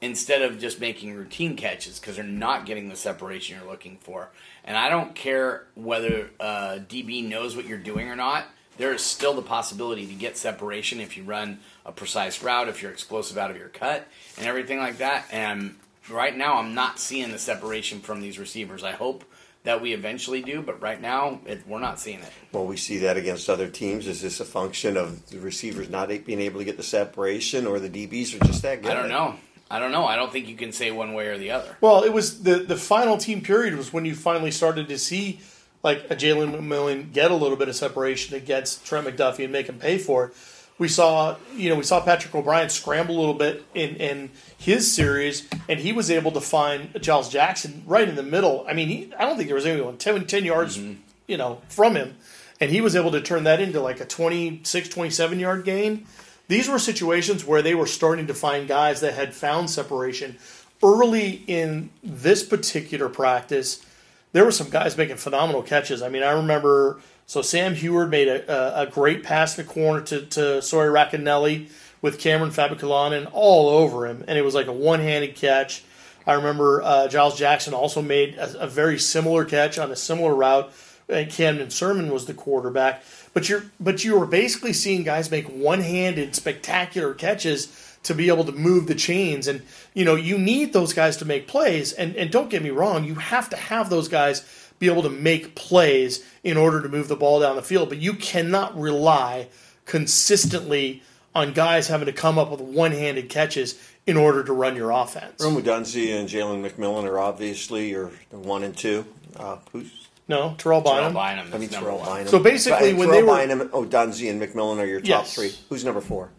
instead 0.00 0.42
of 0.42 0.58
just 0.58 0.80
making 0.80 1.14
routine 1.14 1.56
catches 1.56 1.98
because 1.98 2.16
they're 2.16 2.24
not 2.24 2.66
getting 2.66 2.88
the 2.88 2.96
separation 2.96 3.56
you're 3.56 3.70
looking 3.70 3.98
for. 3.98 4.30
And 4.64 4.76
I 4.76 4.88
don't 4.88 5.14
care 5.14 5.66
whether 5.74 6.30
uh, 6.38 6.78
DB 6.88 7.26
knows 7.26 7.56
what 7.56 7.66
you're 7.66 7.78
doing 7.78 8.08
or 8.08 8.16
not. 8.16 8.46
There 8.78 8.94
is 8.94 9.02
still 9.02 9.34
the 9.34 9.42
possibility 9.42 10.06
to 10.06 10.14
get 10.14 10.38
separation 10.38 11.00
if 11.00 11.16
you 11.16 11.22
run 11.24 11.58
a 11.84 11.92
precise 11.92 12.42
route, 12.42 12.68
if 12.68 12.80
you're 12.80 12.92
explosive 12.92 13.36
out 13.36 13.50
of 13.50 13.58
your 13.58 13.68
cut, 13.68 14.08
and 14.38 14.46
everything 14.46 14.78
like 14.78 14.98
that. 14.98 15.26
And 15.30 15.76
right 16.08 16.34
now, 16.34 16.56
I'm 16.56 16.74
not 16.74 16.98
seeing 16.98 17.30
the 17.30 17.38
separation 17.38 18.00
from 18.00 18.22
these 18.22 18.38
receivers. 18.38 18.82
I 18.82 18.92
hope 18.92 19.24
that 19.64 19.82
we 19.82 19.92
eventually 19.92 20.40
do, 20.40 20.62
but 20.62 20.80
right 20.80 20.98
now, 20.98 21.40
it, 21.44 21.66
we're 21.66 21.78
not 21.78 22.00
seeing 22.00 22.20
it. 22.20 22.32
Well, 22.52 22.64
we 22.64 22.78
see 22.78 22.98
that 22.98 23.18
against 23.18 23.50
other 23.50 23.68
teams. 23.68 24.06
Is 24.06 24.22
this 24.22 24.40
a 24.40 24.46
function 24.46 24.96
of 24.96 25.28
the 25.28 25.38
receivers 25.38 25.90
not 25.90 26.08
being 26.08 26.40
able 26.40 26.60
to 26.60 26.64
get 26.64 26.78
the 26.78 26.82
separation, 26.82 27.66
or 27.66 27.78
the 27.78 27.90
DBs 27.90 28.40
are 28.40 28.46
just 28.46 28.62
that 28.62 28.80
good? 28.80 28.92
I 28.92 28.94
don't 28.94 29.10
know. 29.10 29.36
I 29.70 29.78
don't 29.78 29.92
know. 29.92 30.04
I 30.04 30.16
don't 30.16 30.32
think 30.32 30.48
you 30.48 30.56
can 30.56 30.72
say 30.72 30.90
one 30.90 31.14
way 31.14 31.28
or 31.28 31.38
the 31.38 31.52
other. 31.52 31.76
Well, 31.80 32.02
it 32.02 32.12
was 32.12 32.42
the 32.42 32.56
the 32.56 32.76
final 32.76 33.16
team 33.16 33.40
period 33.40 33.76
was 33.76 33.92
when 33.92 34.04
you 34.04 34.14
finally 34.14 34.50
started 34.50 34.88
to 34.88 34.98
see 34.98 35.40
like 35.82 36.10
a 36.10 36.16
Jalen 36.16 36.54
McMillan 36.54 37.12
get 37.12 37.30
a 37.30 37.34
little 37.34 37.56
bit 37.56 37.68
of 37.68 37.76
separation 37.76 38.36
against 38.36 38.84
Trent 38.84 39.06
McDuffie 39.06 39.44
and 39.44 39.52
make 39.52 39.68
him 39.68 39.78
pay 39.78 39.98
for 39.98 40.26
it. 40.26 40.34
We 40.78 40.88
saw, 40.88 41.36
you 41.54 41.68
know, 41.68 41.76
we 41.76 41.82
saw 41.82 42.00
Patrick 42.00 42.34
O'Brien 42.34 42.70
scramble 42.70 43.16
a 43.16 43.20
little 43.20 43.34
bit 43.34 43.64
in, 43.74 43.96
in 43.96 44.30
his 44.56 44.90
series, 44.90 45.46
and 45.68 45.78
he 45.78 45.92
was 45.92 46.10
able 46.10 46.32
to 46.32 46.40
find 46.40 46.90
Giles 47.02 47.28
Jackson 47.28 47.82
right 47.86 48.08
in 48.08 48.16
the 48.16 48.22
middle. 48.22 48.64
I 48.66 48.72
mean, 48.72 48.88
he, 48.88 49.12
I 49.18 49.26
don't 49.26 49.36
think 49.36 49.48
there 49.48 49.56
was 49.56 49.66
anyone 49.66 49.98
10, 49.98 50.26
10 50.26 50.44
yards, 50.44 50.78
mm-hmm. 50.78 50.94
you 51.26 51.36
know, 51.36 51.60
from 51.68 51.96
him, 51.96 52.16
and 52.60 52.70
he 52.70 52.80
was 52.80 52.96
able 52.96 53.10
to 53.10 53.20
turn 53.20 53.44
that 53.44 53.60
into 53.60 53.78
like 53.80 54.00
a 54.00 54.06
26, 54.06 54.88
27 54.88 55.38
yard 55.38 55.64
gain. 55.64 56.06
These 56.50 56.68
were 56.68 56.78
situations 56.78 57.44
where 57.44 57.62
they 57.62 57.74
were 57.74 57.86
starting 57.86 58.26
to 58.26 58.34
find 58.34 58.68
guys 58.68 59.00
that 59.00 59.14
had 59.14 59.34
found 59.34 59.70
separation 59.70 60.36
early 60.82 61.44
in 61.46 61.90
this 62.02 62.42
particular 62.42 63.08
practice 63.08 63.84
there 64.32 64.44
were 64.44 64.52
some 64.52 64.70
guys 64.70 64.96
making 64.96 65.16
phenomenal 65.16 65.62
catches. 65.62 66.02
I 66.02 66.08
mean, 66.08 66.22
I 66.22 66.32
remember 66.32 67.00
so 67.26 67.42
Sam 67.42 67.74
Huard 67.74 68.10
made 68.10 68.28
a, 68.28 68.80
a, 68.80 68.86
great 68.86 69.22
pass 69.22 69.56
in 69.56 69.64
the 69.64 69.72
corner 69.72 70.00
to, 70.02 70.26
to 70.26 70.62
Sawyer 70.62 70.90
Racanelli 70.90 71.68
with 72.02 72.18
Cameron 72.18 72.50
Fabiculanan 72.50 73.28
all 73.32 73.68
over 73.68 74.06
him, 74.06 74.24
and 74.26 74.38
it 74.38 74.42
was 74.42 74.54
like 74.54 74.66
a 74.66 74.72
one 74.72 75.00
handed 75.00 75.36
catch. 75.36 75.84
I 76.26 76.34
remember 76.34 76.82
uh, 76.82 77.08
Giles 77.08 77.38
Jackson 77.38 77.74
also 77.74 78.02
made 78.02 78.34
a, 78.36 78.62
a, 78.62 78.66
very 78.66 78.98
similar 78.98 79.44
catch 79.44 79.78
on 79.78 79.90
a 79.90 79.96
similar 79.96 80.34
route, 80.34 80.72
and 81.08 81.30
Camden 81.30 81.68
Sirmon 81.68 82.10
was 82.10 82.26
the 82.26 82.34
quarterback. 82.34 83.02
But 83.32 83.48
you're 83.48 83.64
but 83.78 84.04
you 84.04 84.18
were 84.18 84.26
basically 84.26 84.72
seeing 84.72 85.04
guys 85.04 85.30
make 85.30 85.46
one 85.46 85.80
handed 85.80 86.34
spectacular 86.34 87.14
catches 87.14 87.90
to 88.02 88.14
be 88.14 88.28
able 88.28 88.44
to 88.44 88.52
move 88.52 88.86
the 88.86 88.94
chains. 88.94 89.46
And, 89.46 89.62
you 89.94 90.04
know, 90.04 90.14
you 90.14 90.38
need 90.38 90.72
those 90.72 90.92
guys 90.92 91.16
to 91.18 91.24
make 91.24 91.46
plays. 91.46 91.92
And, 91.92 92.16
and 92.16 92.30
don't 92.30 92.50
get 92.50 92.62
me 92.62 92.70
wrong, 92.70 93.04
you 93.04 93.16
have 93.16 93.50
to 93.50 93.56
have 93.56 93.90
those 93.90 94.08
guys 94.08 94.46
be 94.78 94.88
able 94.88 95.02
to 95.02 95.10
make 95.10 95.54
plays 95.54 96.24
in 96.42 96.56
order 96.56 96.80
to 96.80 96.88
move 96.88 97.08
the 97.08 97.16
ball 97.16 97.40
down 97.40 97.56
the 97.56 97.62
field. 97.62 97.88
But 97.88 97.98
you 97.98 98.14
cannot 98.14 98.78
rely 98.78 99.48
consistently 99.84 101.02
on 101.34 101.52
guys 101.52 101.88
having 101.88 102.06
to 102.06 102.12
come 102.12 102.38
up 102.38 102.50
with 102.50 102.60
one 102.60 102.92
handed 102.92 103.28
catches 103.28 103.78
in 104.06 104.16
order 104.16 104.42
to 104.42 104.52
run 104.52 104.74
your 104.74 104.90
offense. 104.90 105.42
Rome 105.42 105.62
Odunze 105.62 106.18
and 106.18 106.28
Jalen 106.28 106.68
McMillan 106.68 107.04
are 107.04 107.18
obviously 107.18 107.90
your 107.90 108.10
one 108.30 108.64
and 108.64 108.76
two. 108.76 109.04
Uh, 109.36 109.58
who's 109.70 109.99
No, 110.30 110.54
Terrell 110.56 110.80
Terrell 110.80 111.10
Bynum. 111.10 111.12
Bynum 111.14 111.46
is 111.48 111.54
I 111.54 111.58
mean, 111.58 111.70
number 111.70 111.86
Terrell 111.90 111.98
one. 111.98 112.08
Bynum. 112.18 112.28
So 112.28 112.38
basically, 112.38 112.92
But, 112.92 112.98
when 113.00 113.08
Terrell 113.08 113.26
they 113.36 113.56
were- 113.56 113.56
Bynum, 113.56 113.68
Odunze, 113.70 114.30
and 114.30 114.40
McMillan 114.40 114.78
are 114.78 114.86
your 114.86 115.00
top 115.00 115.08
Yes. 115.08 115.34
three. 115.34 115.52
Who's 115.68 115.84
number 115.84 116.00
four? 116.00 116.30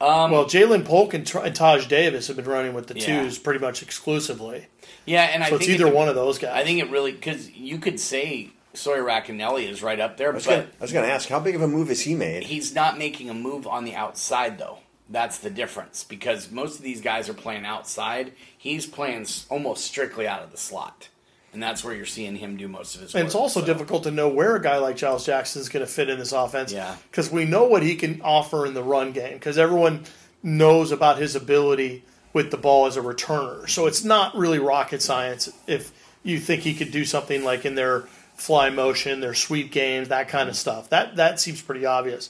Um, 0.00 0.30
Well, 0.30 0.44
Jalen 0.44 0.84
Polk 0.84 1.14
and, 1.14 1.26
Tr- 1.26 1.38
and 1.38 1.54
Taj 1.54 1.86
Davis 1.86 2.26
have 2.26 2.36
been 2.36 2.44
running 2.44 2.74
with 2.74 2.86
the 2.86 2.98
Yeah. 2.98 3.22
twos 3.22 3.38
pretty 3.38 3.60
much 3.60 3.82
exclusively. 3.82 4.66
yeah, 5.06 5.22
and 5.24 5.42
I 5.42 5.48
So 5.48 5.56
it's 5.56 5.66
think 5.66 5.78
either 5.80 5.88
it, 5.88 5.94
one 5.94 6.08
of 6.08 6.14
those 6.14 6.38
guys. 6.38 6.52
I 6.54 6.64
think 6.64 6.80
it 6.80 6.90
really 6.90 7.12
because 7.12 7.50
you 7.50 7.78
could 7.78 7.98
say 7.98 8.50
Sawyer 8.74 9.02
Racanelli 9.02 9.68
is 9.70 9.82
right 9.82 9.98
up 9.98 10.16
there, 10.18 10.32
I 10.32 10.34
was 10.34 10.44
but 10.44 10.50
gonna- 10.50 10.68
I 10.80 10.84
was 10.84 10.92
going 10.92 11.06
to 11.06 11.12
ask, 11.12 11.28
how 11.30 11.40
big 11.40 11.54
of 11.54 11.62
a 11.62 11.68
move 11.68 11.88
has 11.88 12.02
he 12.02 12.14
made? 12.14 12.44
he's 12.44 12.74
not 12.74 12.98
making 12.98 13.30
a 13.30 13.34
move 13.34 13.66
on 13.66 13.84
the 13.84 13.94
outside 13.94 14.58
though. 14.58 14.78
That's 15.08 15.38
the 15.38 15.50
difference 15.50 16.04
because 16.04 16.50
most 16.50 16.76
of 16.76 16.82
these 16.82 17.00
guys 17.00 17.28
are 17.30 17.34
playing 17.34 17.64
outside. 17.64 18.32
He's 18.58 18.84
playing 18.86 19.22
s- 19.22 19.46
almost 19.48 19.84
strictly 19.84 20.26
out 20.28 20.42
of 20.42 20.50
the 20.50 20.58
slot, 20.58 21.08
and 21.56 21.62
that's 21.62 21.82
where 21.82 21.94
you're 21.94 22.04
seeing 22.04 22.36
him 22.36 22.58
do 22.58 22.68
most 22.68 22.94
of 22.94 23.00
his. 23.00 23.14
Work. 23.14 23.18
And 23.18 23.24
work, 23.24 23.28
it's 23.28 23.34
also 23.34 23.60
so. 23.60 23.66
difficult 23.66 24.02
to 24.02 24.10
know 24.10 24.28
where 24.28 24.56
a 24.56 24.62
guy 24.62 24.76
like 24.76 24.96
Giles 24.96 25.24
Jackson 25.24 25.62
is 25.62 25.70
going 25.70 25.84
to 25.84 25.90
fit 25.90 26.10
in 26.10 26.18
this 26.18 26.32
offense. 26.32 26.70
Yeah. 26.70 26.94
Because 27.10 27.30
we 27.30 27.46
know 27.46 27.64
what 27.64 27.82
he 27.82 27.96
can 27.96 28.20
offer 28.20 28.66
in 28.66 28.74
the 28.74 28.82
run 28.82 29.12
game, 29.12 29.32
because 29.32 29.56
everyone 29.56 30.04
knows 30.42 30.92
about 30.92 31.16
his 31.16 31.34
ability 31.34 32.04
with 32.34 32.50
the 32.50 32.58
ball 32.58 32.84
as 32.84 32.98
a 32.98 33.00
returner. 33.00 33.66
So 33.70 33.86
it's 33.86 34.04
not 34.04 34.36
really 34.36 34.58
rocket 34.58 35.00
science 35.00 35.50
if 35.66 35.92
you 36.22 36.38
think 36.38 36.60
he 36.60 36.74
could 36.74 36.90
do 36.90 37.06
something 37.06 37.42
like 37.42 37.64
in 37.64 37.74
their 37.74 38.00
fly 38.34 38.68
motion, 38.68 39.20
their 39.20 39.32
sweep 39.32 39.72
games, 39.72 40.08
that 40.08 40.28
kind 40.28 40.50
of 40.50 40.56
stuff. 40.56 40.90
That 40.90 41.16
that 41.16 41.40
seems 41.40 41.62
pretty 41.62 41.86
obvious. 41.86 42.28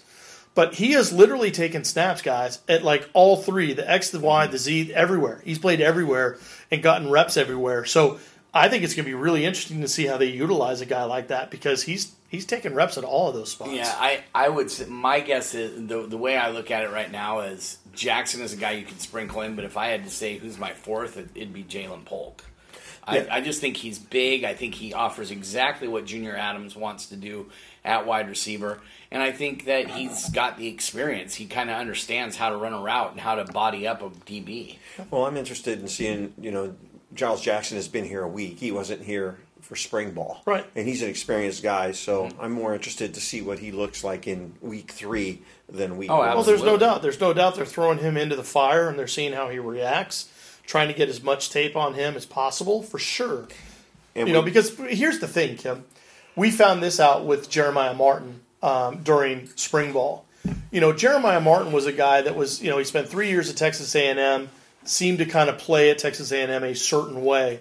But 0.55 0.75
he 0.75 0.93
has 0.93 1.13
literally 1.13 1.51
taken 1.51 1.83
snaps, 1.83 2.23
guys, 2.23 2.61
at 2.69 2.85
like 2.85 3.11
all 3.13 3.37
three 3.37 3.73
the 3.73 3.91
X, 3.91 4.11
the 4.11 4.21
Y, 4.21 4.47
the 4.47 4.57
Z, 4.57 4.95
everywhere. 4.95 5.43
He's 5.45 5.59
played 5.59 5.81
everywhere 5.81 6.39
and 6.71 6.81
gotten 6.81 7.11
reps 7.11 7.37
everywhere. 7.37 7.85
So 7.85 8.21
I 8.55 8.69
think 8.69 8.85
it's 8.85 8.95
going 8.95 9.05
to 9.05 9.11
be 9.11 9.15
really 9.15 9.45
interesting 9.45 9.83
to 9.83 9.89
see 9.89 10.07
how 10.07 10.17
they 10.17 10.27
utilize 10.27 10.81
a 10.81 10.87
guy 10.87 11.05
like 11.05 11.29
that 11.29 11.51
because 11.51 11.83
he's 11.83 12.13
he's 12.29 12.47
taking 12.47 12.75
reps 12.75 12.97
at 12.97 13.05
all 13.05 13.29
of 13.29 13.35
those 13.35 13.53
spots. 13.53 13.73
Yeah, 13.73 13.93
I, 13.99 14.25
I 14.35 14.49
would 14.49 14.71
say 14.71 14.87
my 14.87 15.21
guess 15.21 15.55
is 15.55 15.87
the 15.89 16.07
the 16.07 16.17
way 16.17 16.37
I 16.37 16.51
look 16.51 16.71
at 16.71 16.85
it 16.85 16.91
right 16.91 17.11
now 17.11 17.41
is 17.41 17.79
Jackson 17.95 18.41
is 18.41 18.53
a 18.53 18.57
guy 18.57 18.73
you 18.73 18.87
can 18.87 18.99
sprinkle 18.99 19.43
in, 19.43 19.57
but 19.57 19.65
if 19.65 19.77
I 19.77 19.89
had 19.89 20.05
to 20.05 20.11
say 20.11 20.39
who's 20.39 20.59
my 20.59 20.73
fourth, 20.73 21.17
it, 21.17 21.29
it'd 21.35 21.53
be 21.53 21.65
Jalen 21.65 22.05
Polk. 22.05 22.45
I, 23.09 23.19
Yeah. 23.19 23.27
I 23.31 23.41
just 23.41 23.61
think 23.61 23.77
he's 23.77 23.99
big. 24.01 24.43
I 24.43 24.55
think 24.55 24.75
he 24.75 24.93
offers 24.93 25.31
exactly 25.31 25.87
what 25.87 26.07
Junior 26.07 26.35
Adams 26.37 26.75
wants 26.75 27.07
to 27.07 27.17
do 27.17 27.51
at 27.85 28.05
wide 28.05 28.29
receiver, 28.29 28.81
and 29.13 29.23
I 29.23 29.31
think 29.31 29.67
that 29.67 29.89
he's 29.89 30.29
got 30.31 30.59
the 30.59 30.67
experience. 30.67 31.37
He 31.37 31.47
kind 31.47 31.71
of 31.71 31.77
understands 31.77 32.37
how 32.37 32.49
to 32.51 32.57
run 32.57 32.73
a 32.73 32.81
route 32.81 33.13
and 33.13 33.21
how 33.21 33.37
to 33.37 33.45
body 33.45 33.87
up 33.87 34.03
a 34.03 34.11
DB. 34.11 34.79
Well, 35.09 35.25
I'm 35.25 35.37
interested 35.37 35.79
in 35.81 35.87
seeing, 35.87 36.35
you 36.41 36.51
know, 36.51 36.75
Giles 37.17 37.41
Jackson 37.43 37.77
has 37.77 37.89
been 37.89 38.05
here 38.05 38.23
a 38.23 38.29
week. 38.29 38.59
He 38.59 38.71
wasn't 38.73 39.03
here 39.03 39.39
for 39.61 39.75
spring 39.75 40.13
ball. 40.13 40.43
Right. 40.47 40.65
And 40.77 40.87
he's 40.87 41.03
an 41.03 41.09
experienced 41.09 41.63
guy, 41.63 41.91
so 41.93 42.29
I'm 42.39 42.53
more 42.53 42.73
interested 42.75 43.15
to 43.15 43.21
see 43.21 43.43
what 43.43 43.59
he 43.59 43.73
looks 43.73 44.05
like 44.05 44.27
in 44.29 44.55
week 44.61 44.93
three 44.93 45.43
than 45.69 45.97
week 45.97 46.11
Oh, 46.11 46.19
one. 46.19 46.29
Well, 46.29 46.43
there's 46.45 46.63
no 46.63 46.77
doubt. 46.77 47.03
There's 47.03 47.21
no 47.21 47.33
doubt 47.33 47.57
they're 47.57 47.65
throwing 47.67 47.99
him 47.99 48.17
into 48.17 48.37
the 48.37 48.45
fire 48.45 48.89
and 48.89 48.97
they're 48.99 49.09
seeing 49.09 49.33
how 49.33 49.49
he 49.49 49.59
reacts, 49.59 50.31
trying 50.67 50.87
to 50.89 50.95
get 50.95 51.09
as 51.09 51.21
much 51.23 51.51
tape 51.51 51.75
on 51.75 51.95
him 51.95 52.15
as 52.15 52.27
possible 52.27 52.83
for 52.83 52.99
sure. 52.99 53.49
And 54.15 54.29
You 54.29 54.35
know, 54.35 54.43
because 54.43 54.77
here's 54.89 55.19
the 55.19 55.29
thing, 55.29 55.57
Kim. 55.57 55.85
We 56.37 56.51
found 56.51 56.83
this 56.83 57.01
out 57.01 57.27
with 57.27 57.51
Jeremiah 57.51 57.95
Martin 57.95 58.41
um, 58.63 59.03
during 59.03 59.49
spring 59.57 59.93
ball. 59.93 60.27
You 60.71 60.81
know, 60.81 60.93
Jeremiah 60.93 61.41
Martin 61.41 61.73
was 61.73 61.87
a 61.87 61.93
guy 61.93 62.21
that 62.23 62.37
was, 62.37 62.63
you 62.63 62.71
know, 62.71 62.79
he 62.79 62.85
spent 62.85 63.09
three 63.09 63.31
years 63.31 63.51
at 63.51 63.57
Texas 63.57 63.95
A&M, 63.97 64.49
seemed 64.89 65.19
to 65.19 65.27
kind 65.27 65.49
of 65.51 65.59
play 65.59 65.91
at 65.91 65.99
Texas 65.99 66.33
A&M 66.33 66.63
a 66.63 66.75
certain 66.75 67.25
way. 67.25 67.61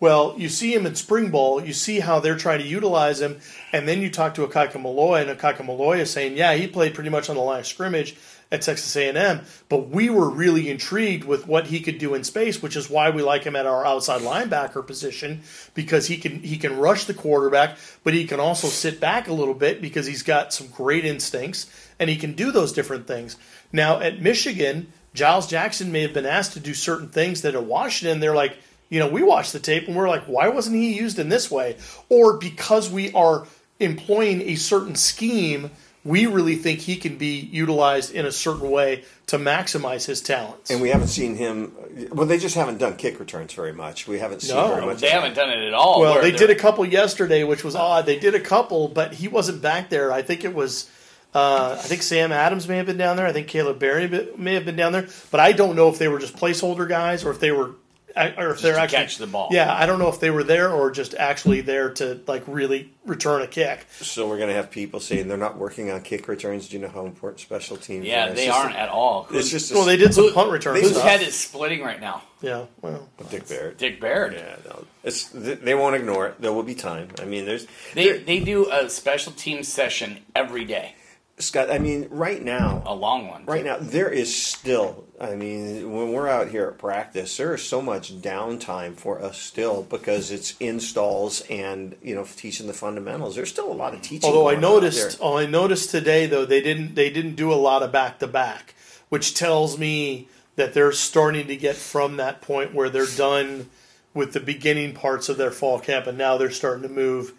Well, 0.00 0.34
you 0.36 0.48
see 0.48 0.74
him 0.74 0.86
in 0.86 0.96
spring 0.96 1.30
ball, 1.30 1.64
you 1.64 1.72
see 1.72 2.00
how 2.00 2.20
they're 2.20 2.36
trying 2.36 2.58
to 2.58 2.66
utilize 2.66 3.20
him, 3.20 3.40
and 3.72 3.88
then 3.88 4.02
you 4.02 4.10
talk 4.10 4.34
to 4.34 4.46
Ikaika 4.46 4.80
Malloy, 4.82 5.22
and 5.22 5.38
Ikaika 5.38 5.64
Malloy 5.64 5.98
is 6.00 6.10
saying, 6.10 6.36
yeah, 6.36 6.54
he 6.54 6.66
played 6.66 6.94
pretty 6.94 7.10
much 7.10 7.30
on 7.30 7.36
the 7.36 7.42
line 7.42 7.60
of 7.60 7.66
scrimmage 7.66 8.16
at 8.50 8.62
Texas 8.62 8.94
A&M, 8.96 9.40
but 9.68 9.88
we 9.88 10.10
were 10.10 10.28
really 10.28 10.68
intrigued 10.68 11.24
with 11.24 11.46
what 11.46 11.66
he 11.66 11.80
could 11.80 11.98
do 11.98 12.14
in 12.14 12.24
space, 12.24 12.62
which 12.62 12.76
is 12.76 12.90
why 12.90 13.10
we 13.10 13.22
like 13.22 13.44
him 13.44 13.56
at 13.56 13.66
our 13.66 13.84
outside 13.84 14.22
linebacker 14.22 14.86
position 14.86 15.42
because 15.74 16.06
he 16.06 16.16
can 16.16 16.40
he 16.40 16.56
can 16.56 16.76
rush 16.76 17.04
the 17.04 17.14
quarterback, 17.14 17.76
but 18.02 18.14
he 18.14 18.26
can 18.26 18.40
also 18.40 18.68
sit 18.68 19.00
back 19.00 19.28
a 19.28 19.32
little 19.32 19.54
bit 19.54 19.80
because 19.80 20.06
he's 20.06 20.22
got 20.22 20.52
some 20.52 20.68
great 20.68 21.04
instincts 21.04 21.68
and 21.98 22.08
he 22.10 22.16
can 22.16 22.34
do 22.34 22.52
those 22.52 22.72
different 22.72 23.06
things. 23.06 23.36
Now 23.72 24.00
at 24.00 24.20
Michigan, 24.20 24.92
Giles 25.14 25.46
Jackson 25.46 25.92
may 25.92 26.02
have 26.02 26.12
been 26.12 26.26
asked 26.26 26.52
to 26.54 26.60
do 26.60 26.74
certain 26.74 27.08
things 27.08 27.42
that 27.42 27.54
at 27.54 27.64
Washington 27.64 28.20
they're 28.20 28.34
like, 28.34 28.56
you 28.90 28.98
know, 28.98 29.08
we 29.08 29.22
watched 29.22 29.52
the 29.52 29.60
tape 29.60 29.86
and 29.86 29.96
we're 29.96 30.08
like, 30.08 30.24
why 30.24 30.48
wasn't 30.48 30.76
he 30.76 30.94
used 30.94 31.18
in 31.18 31.28
this 31.28 31.50
way? 31.50 31.76
Or 32.08 32.36
because 32.36 32.90
we 32.90 33.12
are 33.12 33.46
employing 33.80 34.42
a 34.42 34.56
certain 34.56 34.94
scheme, 34.96 35.70
we 36.04 36.26
really 36.26 36.56
think 36.56 36.80
he 36.80 36.96
can 36.96 37.16
be 37.16 37.38
utilized 37.38 38.12
in 38.14 38.26
a 38.26 38.32
certain 38.32 38.70
way 38.70 39.04
to 39.28 39.38
maximize 39.38 40.04
his 40.04 40.20
talents. 40.20 40.70
and 40.70 40.82
we 40.82 40.90
haven't 40.90 41.08
seen 41.08 41.34
him. 41.36 41.72
Well, 42.12 42.26
they 42.26 42.38
just 42.38 42.56
haven't 42.56 42.78
done 42.78 42.96
kick 42.96 43.18
returns 43.18 43.54
very 43.54 43.72
much. 43.72 44.06
We 44.06 44.18
haven't 44.18 44.42
seen 44.42 44.54
No. 44.54 44.68
very 44.74 44.84
much. 44.84 44.98
They 45.00 45.08
haven't 45.08 45.34
done 45.34 45.48
it 45.48 45.66
at 45.66 45.72
all. 45.74 46.00
well, 46.00 46.20
they 46.20 46.30
did 46.32 46.50
a 46.50 46.54
couple 46.54 46.84
yesterday, 46.84 47.42
which 47.44 47.64
was 47.64 47.74
odd. 47.74 48.04
They 48.04 48.18
did 48.18 48.34
a 48.34 48.40
couple, 48.40 48.88
but 48.88 49.14
he 49.14 49.28
wasn't 49.28 49.62
back 49.62 49.88
there. 49.90 50.12
I 50.12 50.22
think 50.22 50.44
it 50.44 50.54
was. 50.54 50.90
Uh, 51.34 51.74
I 51.78 51.82
think 51.82 52.02
Sam 52.02 52.30
Adams 52.32 52.68
may 52.68 52.76
have 52.76 52.86
been 52.86 52.96
down 52.96 53.16
there. 53.16 53.26
I 53.26 53.32
think 53.32 53.48
Caleb 53.48 53.78
Berry 53.80 54.08
may 54.36 54.54
have 54.54 54.64
been 54.64 54.76
down 54.76 54.92
there, 54.92 55.08
but 55.30 55.40
I 55.40 55.52
don't 55.52 55.74
know 55.74 55.88
if 55.88 55.98
they 55.98 56.08
were 56.08 56.18
just 56.20 56.36
placeholder 56.36 56.88
guys 56.88 57.24
or 57.24 57.32
if 57.32 57.40
they 57.40 57.50
were, 57.50 57.72
or 58.16 58.50
if 58.50 58.60
they're 58.62 58.74
to 58.74 58.80
actually 58.80 58.98
catch 58.98 59.18
the 59.18 59.26
ball. 59.26 59.48
Yeah, 59.50 59.74
I 59.74 59.86
don't 59.86 59.98
know 59.98 60.08
if 60.08 60.20
they 60.20 60.30
were 60.30 60.44
there 60.44 60.70
or 60.70 60.92
just 60.92 61.12
actually 61.14 61.60
there 61.62 61.90
to 61.94 62.20
like 62.28 62.44
really 62.46 62.92
return 63.04 63.42
a 63.42 63.48
kick. 63.48 63.84
So 64.00 64.28
we're 64.28 64.36
going 64.36 64.50
to 64.50 64.54
have 64.54 64.70
people 64.70 65.00
saying 65.00 65.26
they're 65.26 65.36
not 65.36 65.56
working 65.58 65.90
on 65.90 66.02
kick 66.02 66.28
returns. 66.28 66.68
Do 66.68 66.76
you 66.76 66.82
know 66.82 66.88
how 66.88 67.04
important 67.04 67.40
special 67.40 67.76
teams? 67.78 68.06
Yeah, 68.06 68.26
are? 68.26 68.28
It's 68.28 68.36
they 68.40 68.46
just 68.46 68.56
aren't 68.58 68.76
a- 68.76 68.78
at 68.80 68.88
all. 68.90 69.22
It's 69.24 69.32
Who's- 69.32 69.50
just 69.50 69.72
a, 69.72 69.74
Well, 69.74 69.84
they 69.86 69.96
did 69.96 70.14
some 70.14 70.28
Who- 70.28 70.32
punt 70.34 70.52
returns. 70.52 70.82
Whose 70.82 70.92
stuff. 70.92 71.02
head 71.02 71.20
is 71.22 71.34
splitting 71.34 71.82
right 71.82 72.00
now? 72.00 72.22
Yeah, 72.42 72.66
well, 72.80 73.08
Dick 73.30 73.48
Barrett. 73.48 73.78
Dick 73.78 74.00
Barrett. 74.00 74.34
Yeah, 74.34 74.56
no, 74.70 74.84
it's 75.02 75.24
they 75.30 75.54
they 75.54 75.74
won't 75.74 75.96
ignore 75.96 76.28
it. 76.28 76.40
There 76.40 76.52
will 76.52 76.62
be 76.62 76.74
time. 76.76 77.08
I 77.20 77.24
mean, 77.24 77.44
there's 77.46 77.66
They 77.94 78.18
they 78.18 78.38
do 78.38 78.70
a 78.70 78.88
special 78.88 79.32
team 79.32 79.64
session 79.64 80.18
every 80.36 80.64
day, 80.66 80.94
Scott. 81.38 81.70
I 81.70 81.78
mean, 81.78 82.06
right 82.10 82.42
now, 82.42 82.82
a 82.86 82.94
long 82.94 83.26
one. 83.28 83.44
right 83.46 83.64
now 83.64 83.76
there 83.80 84.08
is 84.08 84.34
still. 84.34 85.04
I 85.20 85.34
mean, 85.34 85.92
when 85.92 86.12
we're 86.12 86.28
out 86.28 86.48
here 86.48 86.66
at 86.66 86.78
practice, 86.78 87.36
there 87.36 87.54
is 87.54 87.62
so 87.62 87.82
much 87.82 88.20
downtime 88.20 88.94
for 88.96 89.20
us 89.20 89.38
still 89.38 89.82
because 89.82 90.30
it's 90.30 90.56
installs 90.58 91.40
and 91.50 91.96
you 92.02 92.14
know 92.14 92.24
teaching 92.36 92.66
the 92.68 92.72
fundamentals. 92.72 93.34
There's 93.34 93.50
still 93.50 93.70
a 93.70 93.74
lot 93.74 93.94
of 93.94 94.02
teaching. 94.02 94.28
Although 94.28 94.48
I 94.48 94.54
going 94.54 94.64
out 94.64 94.70
noticed, 94.74 95.18
there. 95.18 95.26
oh, 95.26 95.38
I 95.38 95.46
noticed 95.46 95.90
today 95.90 96.26
though 96.26 96.44
they 96.44 96.60
didn't 96.60 96.94
they 96.94 97.10
didn't 97.10 97.34
do 97.34 97.52
a 97.52 97.54
lot 97.54 97.82
of 97.82 97.90
back 97.90 98.20
to 98.20 98.28
back, 98.28 98.74
which 99.08 99.34
tells 99.34 99.76
me 99.76 100.28
that 100.56 100.72
they're 100.72 100.92
starting 100.92 101.48
to 101.48 101.56
get 101.56 101.74
from 101.74 102.16
that 102.16 102.40
point 102.42 102.72
where 102.74 102.88
they're 102.88 103.06
done 103.06 103.70
with 104.12 104.32
the 104.32 104.40
beginning 104.40 104.94
parts 104.94 105.28
of 105.28 105.36
their 105.36 105.50
fall 105.50 105.80
camp, 105.80 106.06
and 106.06 106.16
now 106.16 106.36
they're 106.36 106.50
starting 106.50 106.82
to 106.82 106.88
move 106.88 107.32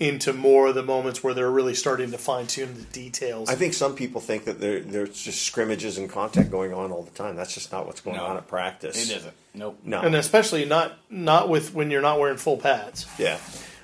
into 0.00 0.32
more 0.32 0.68
of 0.68 0.74
the 0.74 0.82
moments 0.82 1.22
where 1.22 1.32
they're 1.34 1.50
really 1.50 1.74
starting 1.74 2.10
to 2.10 2.18
fine 2.18 2.46
tune 2.46 2.74
the 2.74 2.82
details. 2.84 3.48
I 3.48 3.54
think 3.54 3.72
some 3.74 3.94
people 3.94 4.20
think 4.20 4.44
that 4.46 4.58
there 4.60 4.80
there's 4.80 5.22
just 5.22 5.42
scrimmages 5.42 5.96
and 5.98 6.10
contact 6.10 6.50
going 6.50 6.72
on 6.72 6.90
all 6.90 7.02
the 7.02 7.10
time. 7.12 7.36
That's 7.36 7.54
just 7.54 7.70
not 7.70 7.86
what's 7.86 8.00
going 8.00 8.16
No. 8.16 8.24
on 8.26 8.36
at 8.36 8.48
practice. 8.48 9.10
It 9.10 9.16
isn't. 9.16 9.34
Nope. 9.54 9.78
No. 9.84 10.00
and 10.00 10.16
especially 10.16 10.64
not 10.64 10.94
not 11.10 11.48
with 11.48 11.74
when 11.74 11.90
you're 11.90 12.00
not 12.02 12.18
wearing 12.18 12.38
full 12.38 12.56
pads. 12.56 13.06
Yeah. 13.18 13.38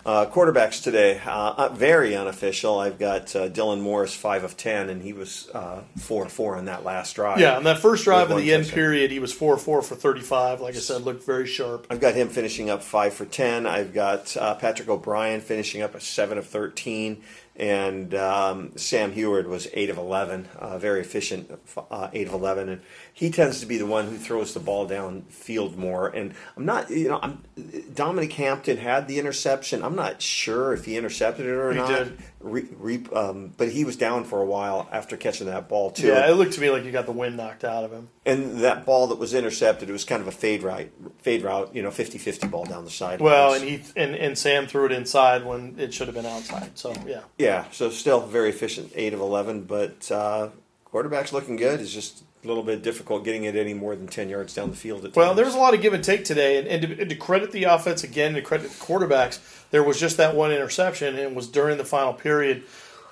Uh, 0.09 0.25
quarterbacks 0.25 0.83
today, 0.83 1.21
uh, 1.27 1.53
uh, 1.59 1.69
very 1.69 2.17
unofficial. 2.17 2.79
I've 2.79 2.99
got 2.99 3.37
uh, 3.37 3.51
Dylan 3.51 3.83
Morris, 3.83 4.15
5 4.15 4.43
of 4.43 4.57
10, 4.57 4.89
and 4.89 5.03
he 5.03 5.13
was 5.13 5.51
uh, 5.53 5.83
4 5.99 6.25
of 6.25 6.33
4 6.33 6.57
on 6.57 6.65
that 6.65 6.83
last 6.83 7.13
drive. 7.13 7.39
Yeah, 7.41 7.59
on 7.59 7.65
that 7.65 7.79
first 7.81 8.05
drive 8.05 8.31
of 8.31 8.39
the 8.39 8.55
end 8.55 8.65
touchdown. 8.65 8.75
period, 8.75 9.11
he 9.11 9.19
was 9.19 9.35
four 9.35 9.59
four 9.59 9.83
for 9.83 9.97
thirty 9.97 10.23
five. 10.23 10.63
Like 10.63 10.77
I 10.77 10.79
said, 10.79 11.03
looked 11.03 11.27
very 11.27 11.47
sharp. 11.47 11.87
I've 11.91 12.01
got 12.01 12.15
him 12.15 12.31
finishing 12.31 12.71
up 12.71 12.83
5 12.83 13.13
for 13.13 13.27
10. 13.27 13.67
I've 13.67 13.93
got 13.93 14.35
uh, 14.35 14.55
Patrick 14.55 14.89
O'Brien 14.89 15.43
finishing 15.43 15.83
up 15.83 15.95
a 15.95 16.01
7 16.01 16.39
of 16.39 16.47
13. 16.47 17.23
And 17.59 18.15
um, 18.15 18.73
Sam 18.77 19.13
Huard 19.13 19.49
was 19.49 19.67
8 19.75 19.91
of 19.91 19.99
11, 19.99 20.49
uh, 20.57 20.79
very 20.79 21.01
efficient, 21.01 21.51
uh, 21.91 22.09
8 22.13 22.29
of 22.29 22.33
11. 22.35 22.69
And 22.69 22.81
he 23.13 23.31
tends 23.31 23.59
to 23.61 23.67
be 23.67 23.79
the 23.79 23.87
one 23.87 24.07
who 24.07 24.17
throws 24.17 24.55
the 24.55 24.61
ball 24.61 24.89
downfield 24.89 25.77
more. 25.77 26.07
And 26.07 26.35
I'm 26.57 26.65
not, 26.65 26.89
you 26.89 27.09
know, 27.09 27.19
I'm, 27.21 27.43
Dominique 27.93 28.35
Hampton 28.35 28.77
had 28.77 29.09
the 29.09 29.19
interception. 29.19 29.83
I'm 29.83 29.97
not 29.97 30.23
sure 30.23 30.73
if 30.73 30.85
he 30.85 30.97
intercepted 30.97 31.47
it 31.47 31.51
or 31.51 31.73
He 31.73 31.79
not. 31.79 31.89
did. 31.89 32.19
Re, 32.41 32.69
re, 32.79 33.05
um, 33.13 33.53
but 33.57 33.71
he 33.71 33.85
was 33.85 33.97
down 33.97 34.25
for 34.25 34.41
a 34.41 34.45
while 34.45 34.89
after 34.93 35.17
catching 35.17 35.49
that 35.49 35.69
ball, 35.69 35.91
too. 35.91 36.07
Yeah, 36.07 36.31
it 36.31 36.35
looked 36.35 36.53
to 36.53 36.61
me 36.61 36.71
like 36.71 36.85
you 36.85 36.93
got 36.93 37.07
the 37.07 37.13
wind 37.13 37.37
knocked 37.37 37.65
out 37.65 37.83
of 37.83 37.91
him. 37.91 38.11
And 38.25 38.59
that 38.61 38.87
ball 38.87 39.09
that 39.09 39.19
was 39.19 39.35
intercepted, 39.35 39.89
it 39.89 39.93
was 39.93 40.05
kind 40.05 40.23
of 40.23 40.29
a 40.29 40.33
fade 40.33 40.63
right, 40.63 40.93
fade 41.19 41.43
route, 41.43 41.75
you 41.75 41.83
know, 41.83 41.91
50-50 41.91 42.49
ball 42.49 42.65
down 42.65 42.85
the 42.85 42.91
side. 42.91 43.21
Well, 43.21 43.55
and 43.55 43.65
he 43.65 43.83
and, 43.97 44.15
and 44.15 44.39
Sam 44.39 44.67
threw 44.69 44.87
it 44.87 44.93
inside 44.93 45.45
when 45.45 45.75
it 45.79 45.93
should 45.93 46.07
have 46.07 46.15
been 46.15 46.27
outside. 46.27 46.79
So 46.79 46.95
yeah, 47.07 47.23
yeah, 47.39 47.65
so 47.73 47.91
still 47.91 48.21
very 48.21 48.51
efficient, 48.51 48.93
eight 48.95 49.15
of 49.15 49.21
eleven, 49.21 49.65
but 49.65 50.11
uh, 50.11 50.51
quarterback's 50.85 51.33
looking 51.33 51.57
good. 51.57 51.81
It's 51.81 51.93
just 51.93 52.23
a 52.45 52.47
little 52.47 52.63
bit 52.63 52.83
difficult 52.83 53.25
getting 53.25 53.45
it 53.45 53.57
any 53.57 53.75
more 53.75 53.97
than 53.97 54.07
10 54.07 54.29
yards 54.29 54.55
down 54.55 54.71
the 54.71 54.77
field 54.77 55.05
at 55.05 55.15
Well, 55.17 55.29
times. 55.29 55.37
there 55.37 55.45
was 55.47 55.55
a 55.55 55.59
lot 55.59 55.75
of 55.75 55.81
give 55.83 55.93
and 55.93 56.05
take 56.05 56.25
today, 56.25 56.59
and, 56.59 56.69
and, 56.69 56.83
to, 56.83 57.01
and 57.03 57.11
to 57.11 57.17
credit 57.17 57.51
the 57.53 57.65
offense 57.65 58.05
again, 58.05 58.35
to 58.35 58.43
credit 58.43 58.71
the 58.71 58.77
quarterbacks, 58.85 59.41
there 59.71 59.83
was 59.83 59.99
just 59.99 60.17
that 60.19 60.35
one 60.37 60.53
interception, 60.53 61.09
and 61.09 61.19
it 61.19 61.35
was 61.35 61.49
during 61.49 61.79
the 61.79 61.85
final 61.85 62.13
period. 62.13 62.63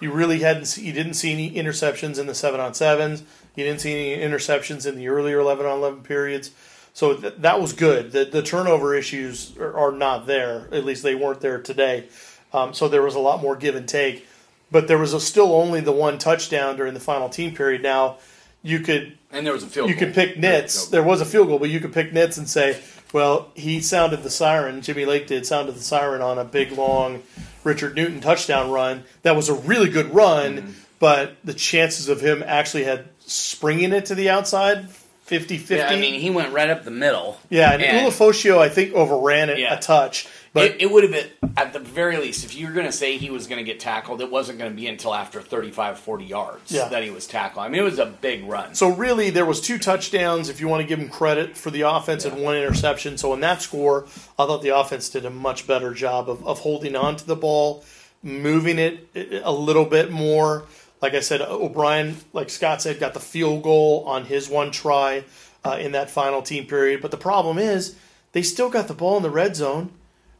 You 0.00 0.12
really 0.12 0.40
hadn't, 0.40 0.76
you 0.76 0.92
didn't 0.92 1.14
see 1.14 1.32
any 1.32 1.50
interceptions 1.52 2.18
in 2.18 2.26
the 2.26 2.34
seven 2.34 2.60
on 2.60 2.74
sevens. 2.74 3.22
You 3.56 3.64
didn't 3.64 3.80
see 3.80 3.92
any 4.14 4.22
interceptions 4.22 4.86
in 4.86 4.96
the 4.96 5.08
earlier 5.08 5.38
eleven 5.40 5.64
on 5.66 5.78
eleven 5.78 6.02
periods. 6.02 6.50
So 6.92 7.14
th- 7.16 7.34
that 7.38 7.60
was 7.60 7.72
good. 7.72 8.12
The, 8.12 8.26
the 8.26 8.42
turnover 8.42 8.94
issues 8.94 9.56
are, 9.58 9.74
are 9.76 9.92
not 9.92 10.26
there. 10.26 10.68
At 10.72 10.84
least 10.84 11.02
they 11.02 11.14
weren't 11.14 11.40
there 11.40 11.60
today. 11.60 12.08
Um, 12.52 12.74
so 12.74 12.88
there 12.88 13.02
was 13.02 13.14
a 13.14 13.18
lot 13.18 13.40
more 13.42 13.56
give 13.56 13.74
and 13.74 13.88
take. 13.88 14.26
But 14.70 14.86
there 14.88 14.98
was 14.98 15.12
a, 15.14 15.20
still 15.20 15.54
only 15.54 15.80
the 15.80 15.92
one 15.92 16.18
touchdown 16.18 16.76
during 16.76 16.92
the 16.94 17.00
final 17.00 17.28
team 17.30 17.54
period. 17.54 17.82
Now, 17.82 18.18
you 18.66 18.80
could 18.80 19.16
And 19.32 19.46
there 19.46 19.52
was 19.52 19.62
a 19.62 19.66
field. 19.66 19.88
you 19.88 19.94
goal. 19.94 20.04
could 20.06 20.14
pick 20.14 20.38
nits. 20.38 20.88
There 20.88 21.02
was 21.02 21.20
a 21.20 21.24
field 21.24 21.48
goal, 21.48 21.58
but 21.58 21.70
you 21.70 21.80
could 21.80 21.92
pick 21.92 22.12
nits 22.12 22.36
and 22.36 22.48
say, 22.48 22.80
well, 23.12 23.50
he 23.54 23.80
sounded 23.80 24.22
the 24.22 24.30
siren. 24.30 24.82
Jimmy 24.82 25.04
Lake 25.04 25.26
did 25.26 25.46
sounded 25.46 25.74
the 25.74 25.80
siren 25.82 26.20
on 26.22 26.38
a 26.38 26.44
big 26.44 26.72
long 26.72 27.22
Richard 27.64 27.94
Newton 27.96 28.20
touchdown 28.20 28.70
run. 28.70 29.04
That 29.22 29.36
was 29.36 29.48
a 29.48 29.54
really 29.54 29.88
good 29.88 30.14
run, 30.14 30.56
Mm-hmm. 30.56 30.70
but 30.98 31.36
the 31.44 31.54
chances 31.54 32.08
of 32.08 32.20
him 32.20 32.42
actually 32.46 32.84
had 32.84 33.06
springing 33.20 33.92
it 33.92 34.06
to 34.06 34.14
the 34.14 34.30
outside 34.30 34.88
50-50. 35.26 35.76
Yeah, 35.76 35.88
I 35.88 35.96
mean, 35.98 36.20
he 36.20 36.30
went 36.30 36.52
right 36.52 36.70
up 36.70 36.84
the 36.84 36.90
middle. 36.90 37.38
Yeah, 37.50 37.72
and, 37.72 37.82
And- 37.82 38.06
Ulofoshio, 38.06 38.58
I 38.58 38.68
think, 38.68 38.94
overran 38.94 39.50
it 39.50 39.58
Yeah. 39.58 39.74
a 39.76 39.80
touch. 39.80 40.28
But 40.52 40.70
it, 40.70 40.82
it 40.82 40.90
would 40.90 41.02
have 41.02 41.12
been 41.12 41.52
at 41.58 41.72
the 41.74 41.80
very 41.80 42.16
least 42.16 42.44
if 42.44 42.56
you 42.56 42.66
were 42.66 42.72
going 42.72 42.86
to 42.86 42.92
say 42.92 43.18
he 43.18 43.28
was 43.28 43.46
going 43.46 43.58
to 43.58 43.64
get 43.64 43.78
tackled 43.78 44.22
it 44.22 44.30
wasn't 44.30 44.58
going 44.58 44.70
to 44.70 44.74
be 44.76 44.86
until 44.86 45.12
after 45.14 45.42
35 45.42 45.98
40 45.98 46.24
yards 46.24 46.72
Yeah. 46.72 46.88
that 46.88 47.02
he 47.02 47.10
was 47.10 47.26
tackled 47.26 47.64
i 47.64 47.68
mean 47.68 47.80
it 47.80 47.84
was 47.84 47.98
a 47.98 48.06
big 48.06 48.44
run 48.44 48.74
So 48.74 48.88
really, 48.88 49.28
there 49.28 49.44
was 49.44 49.60
two 49.60 49.76
touchdowns. 49.78 50.48
If 50.48 50.58
you 50.60 50.66
want 50.68 50.80
to 50.80 50.86
give 50.88 50.98
him 50.98 51.10
credit 51.10 51.58
for 51.58 51.70
the 51.70 51.82
offense 51.82 52.24
and 52.24 52.42
one 52.42 52.56
interception, 52.56 53.18
so 53.18 53.34
in 53.34 53.40
that 53.40 53.60
score, 53.60 54.04
I 54.38 54.46
thought 54.46 54.62
the 54.62 54.74
offense 54.74 55.10
did 55.10 55.26
a 55.26 55.30
much 55.30 55.66
better 55.66 55.92
job 55.92 56.30
of, 56.30 56.46
of 56.46 56.60
holding 56.60 56.96
on 56.96 57.16
to 57.16 57.26
the 57.26 57.36
ball, 57.36 57.84
moving 58.22 58.78
it 58.78 59.06
a 59.44 59.52
little 59.52 59.84
bit 59.84 60.10
more. 60.10 60.64
Like 61.06 61.14
I 61.14 61.20
said, 61.20 61.40
O'Brien, 61.40 62.16
like 62.32 62.50
Scott 62.50 62.82
said, 62.82 62.98
got 62.98 63.14
the 63.14 63.20
field 63.20 63.62
goal 63.62 64.02
on 64.08 64.24
his 64.24 64.48
one 64.48 64.72
try 64.72 65.22
uh, 65.64 65.78
in 65.80 65.92
that 65.92 66.10
final 66.10 66.42
team 66.42 66.66
period. 66.66 67.00
But 67.00 67.12
the 67.12 67.16
problem 67.16 67.58
is, 67.58 67.94
they 68.32 68.42
still 68.42 68.68
got 68.68 68.88
the 68.88 68.94
ball 68.94 69.16
in 69.16 69.22
the 69.22 69.30
red 69.30 69.54
zone, 69.54 69.90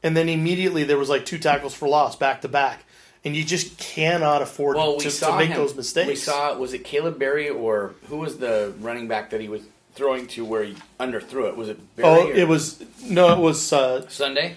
and 0.03 0.17
then 0.17 0.29
immediately 0.29 0.83
there 0.83 0.99
was 0.99 1.09
like 1.09 1.25
two 1.25 1.39
tackles 1.39 1.73
for 1.73 1.87
loss 1.87 2.17
back 2.17 2.43
to 2.43 2.49
back. 2.49 2.85
And 3.25 3.37
you 3.37 3.45
just 3.45 3.79
cannot 3.79 4.43
afford 4.43 4.77
well 4.77 4.97
we 4.97 5.05
to, 5.05 5.11
to 5.11 5.37
make 5.37 5.51
him, 5.51 5.57
those 5.57 5.77
mistakes. 5.77 6.09
we 6.09 6.17
saw 6.17 6.57
was 6.59 6.73
it 6.73 6.83
caleb 6.83 7.17
berry 7.17 7.49
or 7.49 7.95
who 8.09 8.17
was 8.17 8.39
the 8.39 8.75
running 8.81 9.07
back 9.07 9.31
that 9.31 9.41
he 9.41 9.49
was 9.49 9.63
throwing 9.95 10.27
to 10.29 10.45
where 10.45 10.65
he 10.65 10.75
underthrew 10.99 11.49
it 11.49 11.57
was 11.57 11.69
it 11.69 11.97
berry 11.97 12.09
Oh, 12.09 12.27
or 12.29 12.33
it 12.33 12.49
was 12.49 12.85
no, 13.05 13.33
it 13.33 13.39
was 13.39 13.73
uh, 13.73 14.09
sunday 14.09 14.57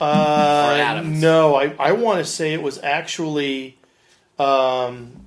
uh, 0.00 1.02
no. 1.04 1.54
I, 1.54 1.74
I 1.78 1.92
want 1.92 2.18
to 2.18 2.24
say 2.24 2.54
it 2.54 2.62
was 2.62 2.78
actually 2.82 3.76
um, 4.38 5.19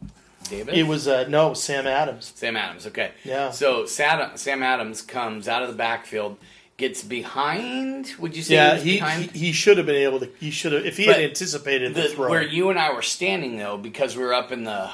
david 0.50 0.74
it 0.76 0.84
was 0.84 1.08
uh, 1.08 1.26
no 1.28 1.54
Sam 1.54 1.88
Adams. 1.88 2.32
Sam 2.36 2.56
Adams, 2.58 2.86
okay. 2.88 3.12
Yeah. 3.24 3.52
So 3.52 3.86
Sam, 3.86 4.36
Sam 4.38 4.64
Adams 4.64 5.02
comes 5.02 5.48
out 5.48 5.64
of 5.64 5.70
the 5.70 5.76
backfield, 5.76 6.38
gets 6.78 7.04
behind. 7.04 8.14
Would 8.20 8.36
you 8.36 8.44
say 8.44 8.56
Yeah, 8.56 8.78
he, 8.78 9.00
he 9.00 9.28
he 9.48 9.52
should 9.52 9.78
have 9.78 9.86
been 9.86 9.96
able 9.96 10.20
to. 10.20 10.30
He 10.40 10.52
should 10.52 10.74
have 10.74 10.86
if 10.86 10.98
he 10.98 11.06
But 11.06 11.16
had 11.16 11.26
anticipated 11.26 11.94
the, 11.94 12.02
the, 12.04 12.08
throw. 12.10 12.30
where 12.30 12.42
you 12.44 12.70
and 12.70 12.80
I 12.80 12.94
were 12.94 13.02
standing 13.02 13.58
though, 13.58 13.78
because 13.78 14.16
we 14.18 14.24
were 14.24 14.34
up 14.34 14.52
in 14.52 14.64
the 14.64 14.90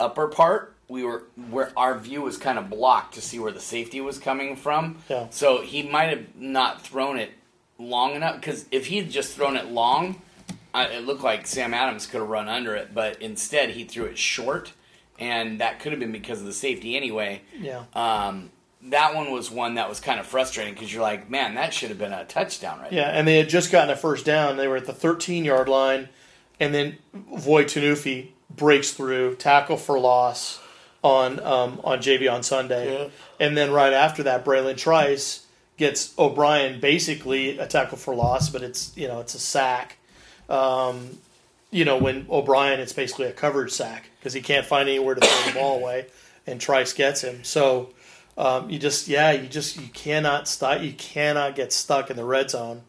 upper 0.00 0.28
part, 0.28 0.74
we 0.88 1.02
were 1.04 1.24
where 1.50 1.72
our 1.76 1.98
view 1.98 2.22
was 2.22 2.36
kind 2.36 2.58
of 2.58 2.68
blocked 2.70 3.14
to 3.14 3.20
see 3.20 3.38
where 3.38 3.52
the 3.52 3.60
safety 3.60 4.00
was 4.00 4.18
coming 4.18 4.56
from. 4.56 4.98
Yeah. 5.08 5.26
So 5.30 5.62
he 5.62 5.82
might 5.82 6.10
have 6.10 6.36
not 6.36 6.82
thrown 6.82 7.18
it 7.18 7.30
long 7.78 8.14
enough 8.14 8.36
because 8.40 8.66
if 8.70 8.86
he 8.86 8.98
had 8.98 9.10
just 9.10 9.34
thrown 9.34 9.56
it 9.56 9.66
long, 9.66 10.20
I, 10.72 10.86
it 10.86 11.04
looked 11.06 11.22
like 11.22 11.46
Sam 11.46 11.72
Adams 11.74 12.06
could 12.06 12.20
have 12.20 12.28
run 12.28 12.48
under 12.48 12.74
it, 12.74 12.94
but 12.94 13.20
instead 13.22 13.70
he 13.70 13.84
threw 13.84 14.04
it 14.04 14.18
short, 14.18 14.72
and 15.18 15.60
that 15.60 15.80
could 15.80 15.92
have 15.92 16.00
been 16.00 16.12
because 16.12 16.40
of 16.40 16.46
the 16.46 16.52
safety 16.52 16.96
anyway. 16.96 17.42
yeah. 17.58 17.84
Um, 17.94 18.50
that 18.88 19.14
one 19.14 19.30
was 19.30 19.50
one 19.50 19.76
that 19.76 19.88
was 19.88 19.98
kind 19.98 20.20
of 20.20 20.26
frustrating 20.26 20.74
because 20.74 20.92
you're 20.92 21.02
like, 21.02 21.30
man, 21.30 21.54
that 21.54 21.72
should 21.72 21.88
have 21.88 21.98
been 21.98 22.12
a 22.12 22.24
touchdown 22.24 22.80
right 22.80 22.92
Yeah, 22.92 23.08
and 23.08 23.26
they 23.26 23.38
had 23.38 23.48
just 23.48 23.72
gotten 23.72 23.90
a 23.90 23.96
first 23.96 24.26
down. 24.26 24.56
They 24.56 24.68
were 24.68 24.76
at 24.76 24.84
the 24.84 24.92
13 24.92 25.44
yard 25.44 25.68
line, 25.68 26.08
and 26.60 26.74
then 26.74 26.98
Voi 27.14 27.64
Tunuufi 27.64 28.28
breaks 28.54 28.92
through, 28.92 29.36
tackle 29.36 29.76
for 29.76 29.98
loss 29.98 30.60
on 31.02 31.40
um, 31.40 31.80
on 31.82 31.98
Jay'Veon 31.98 32.44
Sunday, 32.44 33.10
and 33.40 33.56
then 33.56 33.70
right 33.70 33.92
after 33.92 34.22
that, 34.24 34.44
Bralen 34.44 34.76
Trice 34.76 35.46
gets 35.76 36.14
O'Brien 36.18 36.80
basically 36.80 37.58
a 37.58 37.66
tackle 37.66 37.98
for 37.98 38.14
loss, 38.14 38.50
but 38.50 38.62
it's 38.62 38.94
you 38.96 39.08
know 39.08 39.20
it's 39.20 39.34
a 39.34 39.38
sack. 39.38 39.98
Um, 40.48 41.18
you 41.70 41.84
know 41.84 41.96
when 41.96 42.26
O'Brien, 42.30 42.80
it's 42.80 42.92
basically 42.92 43.26
a 43.26 43.32
coverage 43.32 43.72
sack 43.72 44.10
because 44.24 44.32
he 44.32 44.40
can't 44.40 44.64
find 44.64 44.88
anywhere 44.88 45.14
to 45.14 45.20
throw 45.20 45.52
the 45.52 45.58
ball 45.58 45.76
away, 45.76 46.06
and 46.46 46.58
Trice 46.58 46.94
gets 46.94 47.22
him. 47.22 47.44
So 47.44 47.90
um, 48.38 48.70
you 48.70 48.78
just 48.78 49.06
yeah 49.06 49.32
you 49.32 49.46
just 49.46 49.78
you 49.78 49.86
cannot 49.88 50.48
stop 50.48 50.80
you 50.82 50.92
cannot 50.92 51.54
get 51.54 51.72
stuck 51.72 52.10
in 52.10 52.16
the 52.16 52.24
red 52.24 52.50
zone 52.50 52.80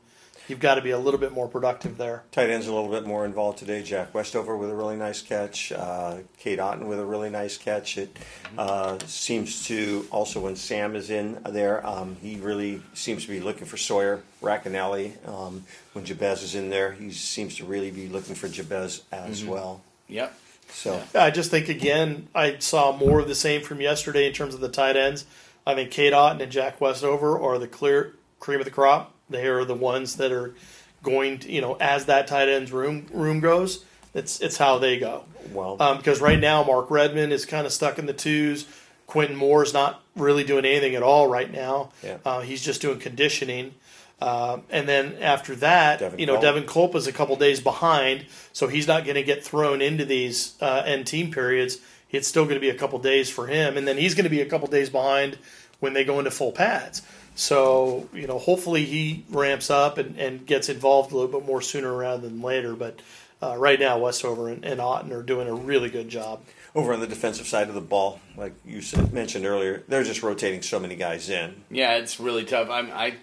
you've 0.48 0.60
got 0.60 0.76
to 0.76 0.82
be 0.82 0.92
a 0.92 0.98
little 0.98 1.20
bit 1.20 1.32
more 1.32 1.48
productive 1.48 1.98
there 1.98 2.24
Tight 2.32 2.50
ends 2.50 2.68
a 2.68 2.74
little 2.74 2.90
bit 2.90 3.06
more 3.06 3.26
involved 3.26 3.60
today. 3.60 3.84
Jack 3.84 4.14
Westover 4.14 4.56
with 4.58 4.70
a 4.70 4.76
really 4.76 4.96
nice 4.96 5.22
catch. 5.22 5.72
Uh, 5.72 6.20
Cade 6.40 6.60
Otton 6.60 6.86
with 6.86 7.00
a 7.00 7.06
really 7.06 7.30
nice 7.30 7.58
catch. 7.58 7.98
It 7.98 8.18
uh, 8.58 8.98
seems 9.06 9.66
to 9.68 10.08
also 10.12 10.40
when 10.40 10.56
Sam 10.56 10.96
is 10.96 11.10
in 11.10 11.40
there, 11.50 11.86
um, 11.86 12.16
he 12.22 12.38
really 12.38 12.82
seems 12.94 13.24
to 13.24 13.30
be 13.30 13.40
looking 13.40 13.66
for 13.66 13.78
Sawyer 13.78 14.22
Racanelli. 14.42 15.28
Um, 15.28 15.64
when 15.94 16.06
Jabez 16.06 16.44
is 16.44 16.56
in 16.56 16.70
there, 16.70 16.92
he 16.92 17.12
seems 17.12 17.58
to 17.58 17.66
really 17.66 17.92
be 17.92 18.08
looking 18.08 18.36
for 18.36 18.48
Jabez 18.48 19.04
as 19.12 19.44
well. 19.44 19.82
Yep. 20.08 20.34
So 20.70 21.02
i 21.16 21.32
just 21.32 21.52
think 21.52 21.70
again 21.70 22.28
i 22.36 22.58
saw 22.60 22.96
more 22.96 23.20
of 23.20 23.28
the 23.28 23.36
same 23.36 23.62
from 23.62 23.82
yesterday 23.82 24.28
in 24.28 24.34
terms 24.34 24.54
of 24.54 24.62
the 24.62 24.70
tight 24.70 24.96
ends 24.96 25.26
i 25.66 25.74
think 25.74 25.90
cade 25.90 26.14
otton 26.14 26.42
and 26.42 26.52
jack 26.52 26.82
westover 26.82 27.40
are 27.40 27.58
the 27.58 27.68
clear 27.68 28.14
cream 28.40 28.60
of 28.60 28.66
the 28.66 28.72
crop 28.72 29.14
they 29.30 29.48
are 29.48 29.64
the 29.64 29.76
ones 29.76 30.18
that 30.18 30.32
are 30.32 30.54
going 31.02 31.40
to 31.40 31.52
you 31.52 31.62
know 31.62 31.76
as 31.80 32.06
that 32.06 32.28
tight 32.28 32.50
ends 32.50 32.72
room 32.72 33.08
room 33.12 33.40
goes 33.40 33.86
it's 34.14 34.40
it's 34.42 34.58
how 34.58 34.78
they 34.78 35.00
go 35.00 35.24
well, 35.52 35.78
um, 35.80 35.98
because 35.98 36.22
right 36.22 36.40
now 36.40 36.64
Mark 36.64 36.90
Redman 36.90 37.32
is 37.32 37.46
kind 37.46 37.66
of 37.66 37.74
stuck 37.74 38.00
in 38.00 38.06
the 38.06 38.14
twos. 38.14 38.66
Quentin 39.08 39.36
Moore 39.36 39.64
is 39.64 39.74
not 39.74 40.02
really 40.16 40.44
doing 40.44 40.66
anything 40.66 40.96
at 40.96 41.04
all 41.04 41.28
right 41.28 41.52
now. 41.52 41.92
Yeah. 42.04 42.18
Uh, 42.26 42.42
he's 42.42 42.64
just 42.64 42.82
doing 42.82 43.00
conditioning. 43.00 43.76
Um, 44.22 44.64
and 44.70 44.88
then 44.88 45.18
after 45.22 45.56
that, 45.56 46.00
Devin 46.00 46.20
you 46.20 46.26
know, 46.26 46.34
Culp. 46.34 46.44
Devin 46.44 46.66
Culp 46.66 46.96
is 46.96 47.08
a 47.08 47.12
couple 47.12 47.36
days 47.36 47.60
behind, 47.60 48.26
so 48.54 48.68
he's 48.68 48.88
not 48.88 49.04
going 49.04 49.16
to 49.16 49.24
get 49.24 49.44
thrown 49.44 49.82
into 49.82 50.06
these 50.06 50.56
uh, 50.62 50.84
end 50.86 51.06
team 51.06 51.32
periods. 51.32 51.80
It's 52.12 52.28
still 52.28 52.46
going 52.46 52.56
to 52.56 52.62
be 52.62 52.70
a 52.70 52.76
couple 52.76 52.98
days 53.00 53.30
for 53.30 53.48
him, 53.48 53.76
and 53.76 53.88
then 53.88 53.98
he's 53.98 54.16
going 54.16 54.24
to 54.24 54.30
be 54.30 54.42
a 54.42 54.46
couple 54.46 54.68
days 54.70 54.90
behind 54.90 55.38
when 55.82 55.94
they 55.94 56.06
go 56.06 56.18
into 56.20 56.32
full 56.32 56.54
pads. 56.54 57.02
So 57.36 58.08
you 58.14 58.28
know, 58.28 58.40
hopefully 58.40 58.86
he 58.86 59.26
ramps 59.30 59.70
up 59.70 59.98
and, 59.98 60.18
and 60.18 60.46
gets 60.46 60.70
involved 60.70 61.12
a 61.12 61.18
little 61.18 61.40
bit 61.40 61.46
more 61.46 61.62
sooner 61.62 61.94
rather 61.94 62.22
than 62.28 62.42
later. 62.42 62.74
But 62.76 63.02
uh, 63.44 63.58
right 63.58 63.80
now, 63.80 64.00
Westover 64.00 64.48
and, 64.48 64.64
and 64.64 64.80
Otton 64.80 65.12
are 65.12 65.24
doing 65.24 65.50
a 65.50 65.54
really 65.54 65.90
good 65.90 66.08
job. 66.08 66.40
over 66.74 66.94
on 66.94 67.02
the 67.02 67.08
defensive 67.08 67.48
side 67.48 67.68
of 67.68 67.76
the 67.76 67.82
ball, 67.82 68.22
like 68.38 68.54
you 68.66 68.82
said, 68.82 69.12
mentioned 69.12 69.46
earlier, 69.46 69.84
they're 69.90 70.04
just 70.04 70.24
rotating 70.24 70.62
so 70.62 70.80
many 70.80 70.96
guys 70.96 71.30
in. 71.30 71.64
Yeah, 71.70 71.96
it's 71.96 72.18
really 72.20 72.46
tough. 72.46 72.70
I'm, 72.70 72.90
I 72.92 73.16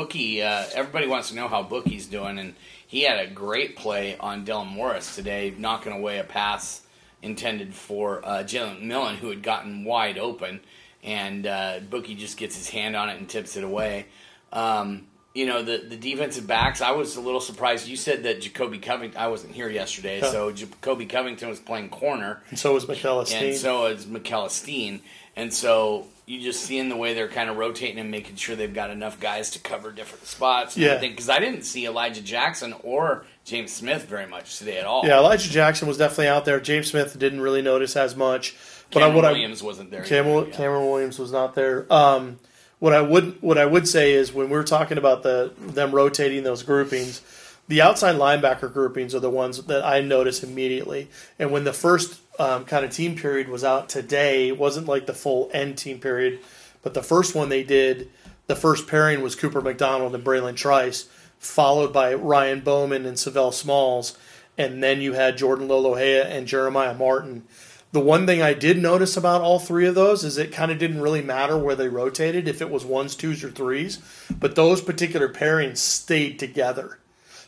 Bookie. 0.00 0.42
Uh, 0.42 0.64
everybody 0.74 1.06
wants 1.06 1.30
to 1.30 1.34
know 1.34 1.48
how 1.48 1.62
Bookie's 1.62 2.04
doing, 2.06 2.38
and 2.38 2.54
he 2.86 3.02
had 3.02 3.18
a 3.18 3.30
great 3.30 3.76
play 3.76 4.14
on 4.18 4.44
Dylan 4.44 4.66
Morris 4.68 5.14
today, 5.16 5.54
knocking 5.56 5.92
away 5.92 6.18
a 6.18 6.24
pass 6.24 6.82
intended 7.22 7.72
for 7.74 8.22
uh, 8.22 8.42
Jalen 8.44 8.82
Millen, 8.82 9.16
who 9.16 9.30
had 9.30 9.42
gotten 9.42 9.84
wide 9.84 10.18
open, 10.18 10.60
and 11.02 11.46
uh, 11.46 11.80
Bookie 11.88 12.14
just 12.14 12.36
gets 12.36 12.56
his 12.56 12.68
hand 12.68 12.94
on 12.94 13.08
it 13.08 13.16
and 13.18 13.26
tips 13.26 13.56
it 13.56 13.64
away. 13.64 14.04
Um, 14.52 15.06
you 15.34 15.46
know 15.46 15.62
the 15.62 15.78
the 15.78 15.96
defensive 15.96 16.46
backs. 16.46 16.82
I 16.82 16.90
was 16.92 17.16
a 17.16 17.20
little 17.22 17.40
surprised. 17.40 17.88
You 17.88 17.96
said 17.96 18.22
that 18.24 18.42
Jacobe 18.42 18.80
Covington. 18.82 19.18
I 19.18 19.28
wasn't 19.28 19.54
here 19.54 19.68
yesterday, 19.70 20.20
Huh. 20.20 20.30
so 20.30 20.52
Jacobe 20.52 21.06
Covington 21.08 21.48
was 21.48 21.58
playing 21.60 21.88
corner, 21.88 22.42
And 22.50 22.58
so 22.58 22.74
was 22.74 22.84
McKellis. 22.84 23.32
and 23.34 23.56
so 23.56 23.86
is 23.86 24.04
McKellisteen. 24.06 25.00
And 25.36 25.52
so 25.52 26.06
you 26.26 26.40
just 26.40 26.64
seeing 26.64 26.88
the 26.88 26.96
way 26.96 27.14
they're 27.14 27.28
kind 27.28 27.48
of 27.48 27.56
rotating 27.56 27.98
and 28.00 28.10
making 28.10 28.34
sure 28.34 28.56
they've 28.56 28.74
got 28.74 28.90
enough 28.90 29.20
guys 29.20 29.50
to 29.50 29.60
cover 29.60 29.92
different 29.92 30.26
spots. 30.26 30.76
Yeah. 30.76 30.98
Because 30.98 31.28
I 31.28 31.38
didn't 31.38 31.62
see 31.62 31.86
Elijah 31.86 32.20
Jackson 32.20 32.74
or 32.82 33.24
James 33.44 33.72
Smith 33.72 34.06
very 34.06 34.26
much 34.26 34.58
today 34.58 34.78
at 34.78 34.86
all. 34.86 35.06
yeah, 35.06 35.18
Elijah 35.18 35.48
Jackson 35.48 35.86
was 35.86 35.98
definitely 35.98 36.26
out 36.26 36.44
there. 36.44 36.58
James 36.58 36.88
Smith 36.88 37.16
didn't 37.16 37.40
really 37.40 37.62
notice 37.62 37.94
as 37.94 38.16
much. 38.16 38.56
But 38.90 39.04
I, 39.04 39.06
Cameron 39.06 39.24
I, 39.24 39.32
Williams 39.32 39.62
wasn't 39.62 39.90
there. 39.92 40.02
Cameron, 40.02 40.38
either, 40.38 40.48
yeah. 40.48 40.56
Cameron 40.56 40.86
Williams 40.86 41.18
was 41.18 41.30
not 41.30 41.54
there. 41.54 41.92
Um, 41.92 42.38
what 42.78 42.92
I 42.92 43.00
would 43.00 43.40
what 43.40 43.56
I 43.56 43.64
would 43.64 43.88
say 43.88 44.12
is 44.12 44.32
when 44.32 44.50
we're 44.50 44.62
talking 44.62 44.98
about 44.98 45.22
the 45.22 45.52
them 45.58 45.92
rotating 45.92 46.42
those 46.42 46.62
groupings, 46.62 47.22
the 47.68 47.82
outside 47.82 48.16
linebacker 48.16 48.72
groupings 48.72 49.14
are 49.14 49.20
the 49.20 49.30
ones 49.30 49.62
that 49.64 49.84
I 49.84 50.00
notice 50.00 50.42
immediately. 50.42 51.08
And 51.38 51.50
when 51.50 51.64
the 51.64 51.72
first 51.72 52.20
um, 52.38 52.64
kind 52.64 52.84
of 52.84 52.92
team 52.92 53.16
period 53.16 53.48
was 53.48 53.64
out 53.64 53.88
today, 53.88 54.48
it 54.48 54.58
wasn't 54.58 54.86
like 54.86 55.06
the 55.06 55.14
full 55.14 55.50
end 55.52 55.78
team 55.78 55.98
period, 55.98 56.38
but 56.82 56.94
the 56.94 57.02
first 57.02 57.34
one 57.34 57.48
they 57.48 57.64
did, 57.64 58.10
the 58.46 58.56
first 58.56 58.86
pairing 58.86 59.22
was 59.22 59.34
Cooper 59.34 59.60
McDonald 59.60 60.14
and 60.14 60.24
Bralen 60.24 60.56
Trice, 60.56 61.08
followed 61.38 61.92
by 61.92 62.14
Ryan 62.14 62.60
Bowman 62.60 63.04
and 63.06 63.18
Savell 63.18 63.52
Smalls, 63.52 64.16
and 64.56 64.82
then 64.82 65.00
you 65.00 65.14
had 65.14 65.36
Jordan 65.36 65.68
Lolohea 65.68 66.24
and 66.24 66.46
Jeremiah 66.46 66.94
Martin. 66.94 67.44
The 67.92 68.00
one 68.00 68.26
thing 68.26 68.42
I 68.42 68.52
did 68.52 68.78
notice 68.78 69.16
about 69.16 69.42
all 69.42 69.58
three 69.58 69.86
of 69.86 69.94
those 69.94 70.22
is 70.22 70.38
it 70.38 70.52
kind 70.52 70.70
of 70.70 70.78
didn't 70.78 71.00
really 71.00 71.22
matter 71.22 71.56
where 71.56 71.74
they 71.74 71.88
rotated, 71.88 72.46
if 72.46 72.60
it 72.60 72.70
was 72.70 72.84
ones, 72.84 73.16
twos, 73.16 73.42
or 73.42 73.50
threes, 73.50 74.00
but 74.38 74.54
those 74.54 74.80
particular 74.80 75.28
pairings 75.28 75.78
stayed 75.78 76.38
together. 76.38 76.98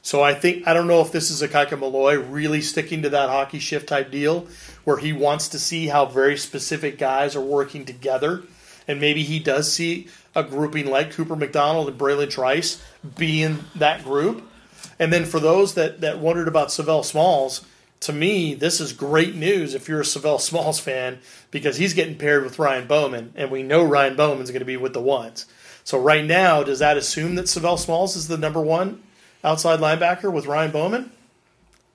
So 0.09 0.23
I 0.23 0.33
think 0.33 0.67
I 0.67 0.73
don't 0.73 0.87
know 0.87 1.03
if 1.03 1.13
this 1.13 1.31
is 1.31 1.43
Ikaika 1.43 1.79
Malloy 1.79 2.19
really 2.19 2.63
sticking 2.63 3.03
to 3.03 3.11
that 3.11 3.29
hockey 3.29 3.59
shift 3.59 3.91
type 3.91 4.11
deal 4.11 4.47
where 4.85 4.97
he 4.97 5.13
wants 5.13 5.49
to 5.49 5.59
see 5.59 5.89
how 5.89 6.07
very 6.07 6.39
specific 6.39 6.97
guys 6.97 7.37
are 7.37 7.43
working 7.43 7.85
together. 7.85 8.43
And 8.89 9.03
maybe 9.03 9.23
he 9.23 9.39
does 9.39 9.71
see 9.71 10.09
a 10.35 10.43
grouping 10.43 10.87
like 10.87 11.11
Cooper 11.13 11.37
McDonald 11.37 11.91
and 11.91 11.99
Bralen 11.99 12.31
Trice 12.31 12.83
being 13.19 13.67
that 13.75 14.03
group. 14.03 14.49
And 14.99 15.13
then 15.13 15.27
for 15.27 15.41
those 15.41 15.75
that, 15.75 16.01
that 16.01 16.21
wondered 16.21 16.49
about 16.49 16.73
Savell 16.73 17.03
Smalls, 17.03 17.67
to 18.01 18.13
me, 18.15 18.55
this 18.55 18.81
is 18.81 18.95
great 18.95 19.35
news 19.35 19.75
if 19.75 19.91
you're 19.91 20.01
a 20.01 20.07
Savell 20.07 20.39
Smalls 20.39 20.81
fan 20.81 21.19
because 21.51 21.77
he's 21.77 21.93
getting 21.93 22.17
paired 22.17 22.45
with 22.45 22.59
Ryan 22.59 22.87
Bowman, 22.87 23.35
and 23.37 23.51
we 23.51 23.63
know 23.63 23.85
Ryan 23.85 24.17
Bowman's 24.17 24.53
going 24.53 24.61
to 24.61 24.65
be 24.65 24.79
with 24.79 24.95
the 24.95 25.03
ones. 25.03 25.45
So 25.85 26.01
right 26.01 26.25
now, 26.25 26.63
does 26.63 26.79
that 26.79 26.97
assume 26.97 27.35
that 27.35 27.51
Savell 27.51 27.77
Smalls 27.77 28.17
is 28.17 28.29
the 28.29 28.39
number 28.39 28.63
one 28.63 29.03
outside 29.45 29.81
linebacker 29.81 30.33
with 30.33 30.47
Ryan 30.47 30.71
Bowman? 30.71 31.13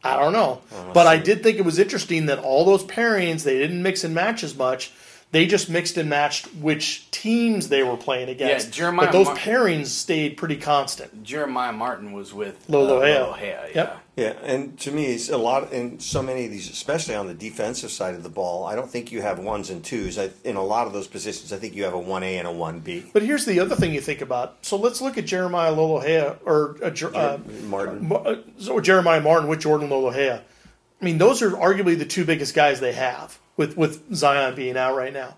I 0.03 0.17
don't 0.19 0.33
know. 0.33 0.61
But 0.93 1.07
I 1.07 1.17
did 1.17 1.43
think 1.43 1.57
it 1.57 1.65
was 1.65 1.79
interesting 1.79 2.25
that 2.25 2.39
all 2.39 2.65
those 2.65 2.83
pairings, 2.83 3.43
they 3.43 3.57
didn't 3.57 3.81
mix 3.81 4.03
and 4.03 4.13
match 4.13 4.43
as 4.43 4.55
much. 4.55 4.91
They 5.33 5.47
just 5.47 5.67
mixed 5.67 5.97
and 5.97 6.11
matched 6.11 6.45
which 6.53 7.09
teams 7.09 7.67
they 7.69 7.81
were 7.81 7.97
playing 7.97 8.29
against. 8.29 8.67
Yeah, 8.67 8.71
Jeremiah 8.71 9.07
but 9.07 9.13
those 9.13 9.25
Mar- 9.25 9.35
pairings 9.35 9.87
stayed 9.87 10.37
pretty 10.37 10.57
constant. 10.57 11.23
Jeremiah 11.23 11.71
Martin 11.71 12.13
was 12.13 12.31
with 12.31 12.67
Lolohea. 12.67 13.19
Uh, 13.19 13.33
Lolohea, 13.33 13.41
yeah. 13.41 13.67
Yep. 13.73 13.99
Yeah, 14.15 14.33
and 14.43 14.79
to 14.81 14.91
me, 14.91 15.05
it's 15.05 15.29
a 15.29 15.37
lot 15.37 15.73
in 15.73 15.99
so 15.99 16.21
many 16.21 16.45
of 16.45 16.51
these, 16.51 16.69
especially 16.69 17.15
on 17.15 17.25
the 17.25 17.33
defensive 17.33 17.89
side 17.89 18.13
of 18.13 18.21
the 18.21 18.29
ball. 18.29 18.63
I 18.63 18.75
don't 18.75 18.87
think 18.87 19.11
you 19.11 19.23
have 19.23 19.39
ones 19.39 19.71
and 19.71 19.83
twos. 19.83 20.19
I, 20.19 20.29
in 20.43 20.55
a 20.55 20.63
lot 20.63 20.85
of 20.85 20.93
those 20.93 21.07
positions, 21.07 21.51
I 21.51 21.57
think 21.57 21.73
you 21.73 21.83
have 21.85 21.95
a 21.95 21.99
one 21.99 22.21
A 22.21 22.37
and 22.37 22.47
a 22.47 22.51
one 22.51 22.79
B. 22.81 23.03
But 23.11 23.23
here's 23.23 23.45
the 23.45 23.59
other 23.59 23.75
thing 23.75 23.91
you 23.91 24.01
think 24.01 24.21
about. 24.21 24.57
So 24.61 24.77
let's 24.77 25.01
look 25.01 25.17
at 25.17 25.25
Jeremiah 25.25 25.73
Lolohea 25.73 26.37
or 26.45 26.77
uh, 26.83 26.91
Jer- 26.91 27.15
uh, 27.15 27.39
Martin. 27.63 28.07
Ma- 28.07 28.17
uh, 28.17 28.35
so 28.59 28.79
Jeremiah 28.79 29.19
Martin 29.19 29.49
with 29.49 29.61
Jordan 29.61 29.89
Lolohea. 29.89 30.41
I 31.01 31.03
mean, 31.03 31.17
those 31.17 31.41
are 31.41 31.49
arguably 31.49 31.97
the 31.97 32.05
two 32.05 32.23
biggest 32.23 32.53
guys 32.53 32.79
they 32.79 32.93
have 32.93 33.39
with 33.57 33.77
with 33.77 34.13
Zion 34.15 34.55
being 34.55 34.77
out 34.77 34.95
right 34.95 35.13
now. 35.13 35.37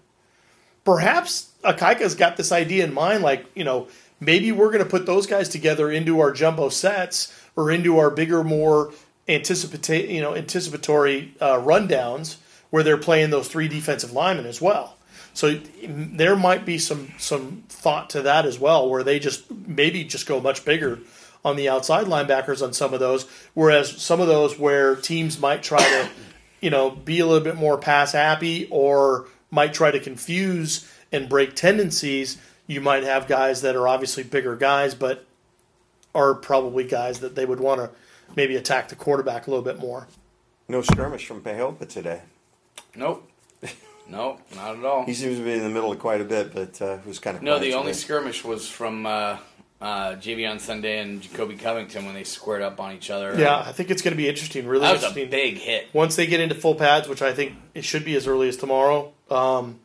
Perhaps 0.83 1.51
Ikaika's 1.63 2.15
got 2.15 2.37
this 2.37 2.51
idea 2.51 2.83
in 2.83 2.93
mind, 2.93 3.23
like 3.23 3.45
you 3.55 3.63
know, 3.63 3.87
maybe 4.19 4.51
we're 4.51 4.71
going 4.71 4.83
to 4.83 4.89
put 4.89 5.05
those 5.05 5.27
guys 5.27 5.49
together 5.49 5.91
into 5.91 6.19
our 6.19 6.31
jumbo 6.31 6.69
sets 6.69 7.33
or 7.55 7.71
into 7.71 7.97
our 7.97 8.09
bigger, 8.09 8.43
more 8.43 8.93
anticipatory, 9.27 10.13
you 10.13 10.21
know, 10.21 10.35
anticipatory 10.35 11.33
uh, 11.41 11.57
rundowns 11.59 12.37
where 12.69 12.83
they're 12.83 12.97
playing 12.97 13.29
those 13.29 13.47
three 13.47 13.67
defensive 13.67 14.11
linemen 14.11 14.45
as 14.45 14.61
well. 14.61 14.97
So 15.33 15.59
there 15.83 16.35
might 16.35 16.65
be 16.65 16.77
some 16.77 17.11
some 17.17 17.63
thought 17.67 18.09
to 18.11 18.21
that 18.21 18.45
as 18.45 18.59
well, 18.59 18.89
where 18.89 19.03
they 19.03 19.19
just 19.19 19.49
maybe 19.51 20.03
just 20.03 20.27
go 20.27 20.39
much 20.39 20.63
bigger 20.63 20.99
on 21.43 21.55
the 21.57 21.69
outside 21.69 22.07
linebackers 22.07 22.63
on 22.63 22.73
some 22.73 22.93
of 22.93 22.99
those, 22.99 23.27
whereas 23.53 24.01
some 24.01 24.19
of 24.19 24.27
those 24.27 24.57
where 24.57 24.95
teams 24.95 25.39
might 25.39 25.61
try 25.61 25.79
to, 25.79 26.09
you 26.65 26.71
know, 26.71 26.89
be 26.89 27.19
a 27.19 27.27
little 27.27 27.43
bit 27.43 27.55
more 27.57 27.77
pass 27.77 28.13
happy 28.13 28.67
or 28.71 29.27
might 29.51 29.71
try 29.71 29.91
to 29.91 29.99
confuse 29.99 30.91
and 31.11 31.29
break 31.29 31.55
tendencies. 31.55 32.39
You 32.65 32.81
might 32.81 33.03
have 33.03 33.27
guys 33.27 33.61
that 33.61 33.75
are 33.75 33.87
obviously 33.87 34.23
bigger 34.23 34.55
guys, 34.55 34.95
but 34.95 35.27
are 36.15 36.33
probably 36.33 36.83
guys 36.83 37.19
that 37.19 37.35
they 37.35 37.45
would 37.45 37.59
want 37.59 37.81
to 37.81 37.91
maybe 38.35 38.55
attack 38.55 38.89
the 38.89 38.95
quarterback 38.95 39.45
a 39.45 39.51
little 39.51 39.63
bit 39.63 39.77
more. 39.77 40.07
No 40.67 40.81
skirmish 40.81 41.27
from 41.27 41.41
Pejopa 41.41 41.87
today. 41.87 42.23
Nope. 42.95 43.29
Nope, 44.09 44.39
not 44.55 44.75
at 44.79 44.85
all. 44.85 45.05
He 45.05 45.13
seems 45.13 45.37
to 45.37 45.43
be 45.43 45.53
in 45.53 45.61
the 45.61 45.69
middle 45.69 45.91
of 45.91 45.99
quite 45.99 46.21
a 46.21 46.25
bit, 46.25 46.51
but 46.51 46.81
uh, 46.81 46.93
it 46.93 47.05
was 47.05 47.19
kind 47.19 47.37
of 47.37 47.43
No, 47.43 47.57
quiet 47.57 47.61
the 47.61 47.73
only 47.75 47.91
today. 47.91 48.03
skirmish 48.03 48.43
was 48.43 48.67
from 48.67 49.05
uh, 49.05 49.37
uh, 49.85 50.15
Jay'Veon 50.15 50.59
Sunday 50.59 50.97
and 50.99 51.21
Jacobe 51.21 51.59
Covington 51.59 52.05
when 52.05 52.15
they 52.15 52.23
squared 52.23 52.63
up 52.63 52.79
on 52.79 52.93
each 52.93 53.11
other. 53.11 53.39
Yeah, 53.39 53.59
I 53.59 53.71
think 53.71 53.91
it's 53.91 54.01
going 54.01 54.13
to 54.13 54.17
be 54.17 54.27
interesting. 54.27 54.65
Really 54.65 54.81
that 54.81 54.93
was 54.93 55.03
a 55.03 55.07
interesting. 55.09 55.29
big 55.29 55.57
hit. 55.59 55.89
Once 55.93 56.15
they 56.15 56.25
get 56.25 56.39
into 56.39 56.55
full 56.55 56.73
pads, 56.73 57.07
which 57.07 57.21
I 57.21 57.33
think 57.33 57.53
it 57.75 57.85
should 57.85 58.03
be 58.03 58.15
as 58.15 58.25
early 58.25 58.49
as 58.49 58.57
tomorrow, 58.57 59.13
um, 59.29 59.79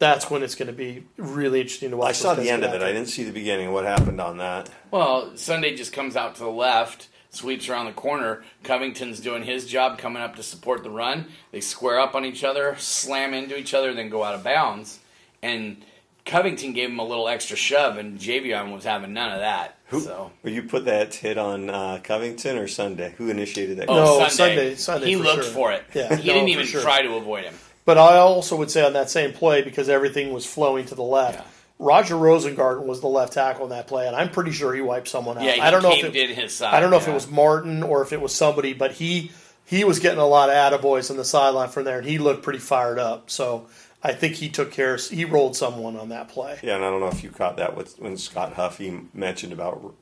that's 0.00 0.28
when 0.28 0.42
it's 0.42 0.56
going 0.56 0.66
to 0.66 0.72
be 0.72 1.04
really 1.16 1.60
interesting 1.60 1.90
to 1.90 1.96
watch. 1.96 2.08
I 2.08 2.12
saw 2.12 2.34
the 2.34 2.50
end 2.50 2.64
of 2.64 2.72
it. 2.72 2.74
after 2.74 2.86
I 2.86 2.92
didn't 2.92 3.08
see 3.08 3.22
the 3.22 3.30
beginning. 3.30 3.68
Of 3.68 3.74
what 3.74 3.84
happened 3.84 4.20
on 4.20 4.38
that? 4.38 4.68
Well, 4.90 5.36
Sunday 5.36 5.76
just 5.76 5.92
comes 5.92 6.16
out 6.16 6.34
to 6.34 6.40
the 6.40 6.50
left, 6.50 7.06
sweeps 7.30 7.68
around 7.68 7.86
the 7.86 7.92
corner. 7.92 8.42
Covington's 8.64 9.20
doing 9.20 9.44
his 9.44 9.66
job, 9.66 9.96
coming 9.96 10.22
up 10.22 10.34
to 10.36 10.42
support 10.42 10.82
the 10.82 10.90
run. 10.90 11.26
They 11.52 11.60
square 11.60 12.00
up 12.00 12.16
on 12.16 12.24
each 12.24 12.42
other, 12.42 12.74
slam 12.78 13.32
into 13.32 13.56
each 13.56 13.74
other, 13.74 13.94
then 13.94 14.08
go 14.08 14.24
out 14.24 14.34
of 14.34 14.42
bounds. 14.42 14.98
And 15.40 15.84
Covington 16.26 16.72
gave 16.72 16.90
him 16.90 16.98
a 16.98 17.04
little 17.04 17.28
extra 17.28 17.56
shove, 17.56 17.96
and 17.96 18.18
Jay'Veon 18.18 18.74
was 18.74 18.84
having 18.84 19.12
none 19.12 19.32
of 19.32 19.38
that. 19.38 19.78
Who? 19.86 20.00
So. 20.00 20.32
Will 20.42 20.50
you 20.52 20.64
put 20.64 20.84
that 20.86 21.14
hit 21.14 21.38
on 21.38 21.70
uh, 21.70 22.00
Covington 22.02 22.58
or 22.58 22.66
Sunday? 22.66 23.14
Who 23.16 23.28
initiated 23.30 23.78
that? 23.78 23.88
Oh, 23.88 23.94
No, 23.94 24.28
Sunday. 24.28 24.28
Sunday- 24.28 24.74
Sunday 24.74 25.06
he 25.06 25.14
for 25.14 25.22
looked 25.22 25.44
sure. 25.44 25.52
for 25.52 25.72
it. 25.72 25.84
Yeah, 25.94 26.16
he 26.16 26.26
no, 26.28 26.34
didn't 26.34 26.48
even 26.48 26.66
sure. 26.66 26.82
try 26.82 27.02
to 27.02 27.14
avoid 27.14 27.44
him. 27.44 27.54
But 27.84 27.96
I 27.98 28.18
also 28.18 28.56
would 28.56 28.70
say 28.70 28.84
on 28.84 28.94
that 28.94 29.08
same 29.08 29.32
play, 29.32 29.62
because 29.62 29.88
everything 29.88 30.32
was 30.32 30.44
flowing 30.44 30.84
to 30.86 30.96
the 30.96 31.02
left, 31.04 31.38
Yeah. 31.38 31.44
Roger 31.78 32.14
Rosengarten 32.16 32.86
was 32.86 33.00
the 33.00 33.06
left 33.06 33.34
tackle 33.34 33.64
in 33.64 33.70
that 33.70 33.86
play, 33.86 34.06
and 34.06 34.16
I'm 34.16 34.30
pretty 34.30 34.50
sure 34.50 34.74
he 34.74 34.80
wiped 34.80 35.08
someone 35.08 35.36
out. 35.38 35.44
Yeah, 35.44 35.52
he 35.52 35.60
I 35.60 35.70
don't 35.70 35.82
know 35.82 35.92
if 35.92 36.02
it, 36.04 36.16
in 36.16 36.34
his 36.34 36.54
side. 36.54 36.74
I 36.74 36.80
don't 36.80 36.90
know 36.90 36.96
if 36.96 37.06
it 37.06 37.12
was 37.14 37.30
Martin 37.30 37.82
or 37.82 38.02
if 38.02 38.12
it 38.12 38.20
was 38.20 38.34
somebody, 38.34 38.72
but 38.72 38.92
he 38.92 39.30
he 39.66 39.84
was 39.84 39.98
getting 39.98 40.18
a 40.18 40.26
lot 40.26 40.48
of 40.48 40.54
attaboys 40.54 41.10
on 41.10 41.16
the 41.18 41.24
sideline 41.24 41.68
from 41.68 41.84
there, 41.84 41.98
and 41.98 42.08
he 42.08 42.18
looked 42.18 42.42
pretty 42.42 42.60
fired 42.60 42.98
up. 42.98 43.30
So 43.30 43.66
I 44.02 44.12
think 44.12 44.34
he 44.36 44.48
took 44.48 44.70
care. 44.72 44.94
Of, 44.94 45.08
He 45.08 45.24
rolled 45.24 45.56
someone 45.56 45.96
on 45.96 46.10
that 46.10 46.28
play. 46.28 46.58
Yeah, 46.62 46.76
and 46.76 46.84
I 46.84 46.90
don't 46.90 47.00
know 47.00 47.08
if 47.08 47.24
you 47.24 47.30
caught 47.30 47.56
that 47.56 47.76
with, 47.76 47.98
when 47.98 48.16
Scott 48.16 48.54
Huffy 48.54 49.08
mentioned 49.14 49.52
about. 49.52 49.94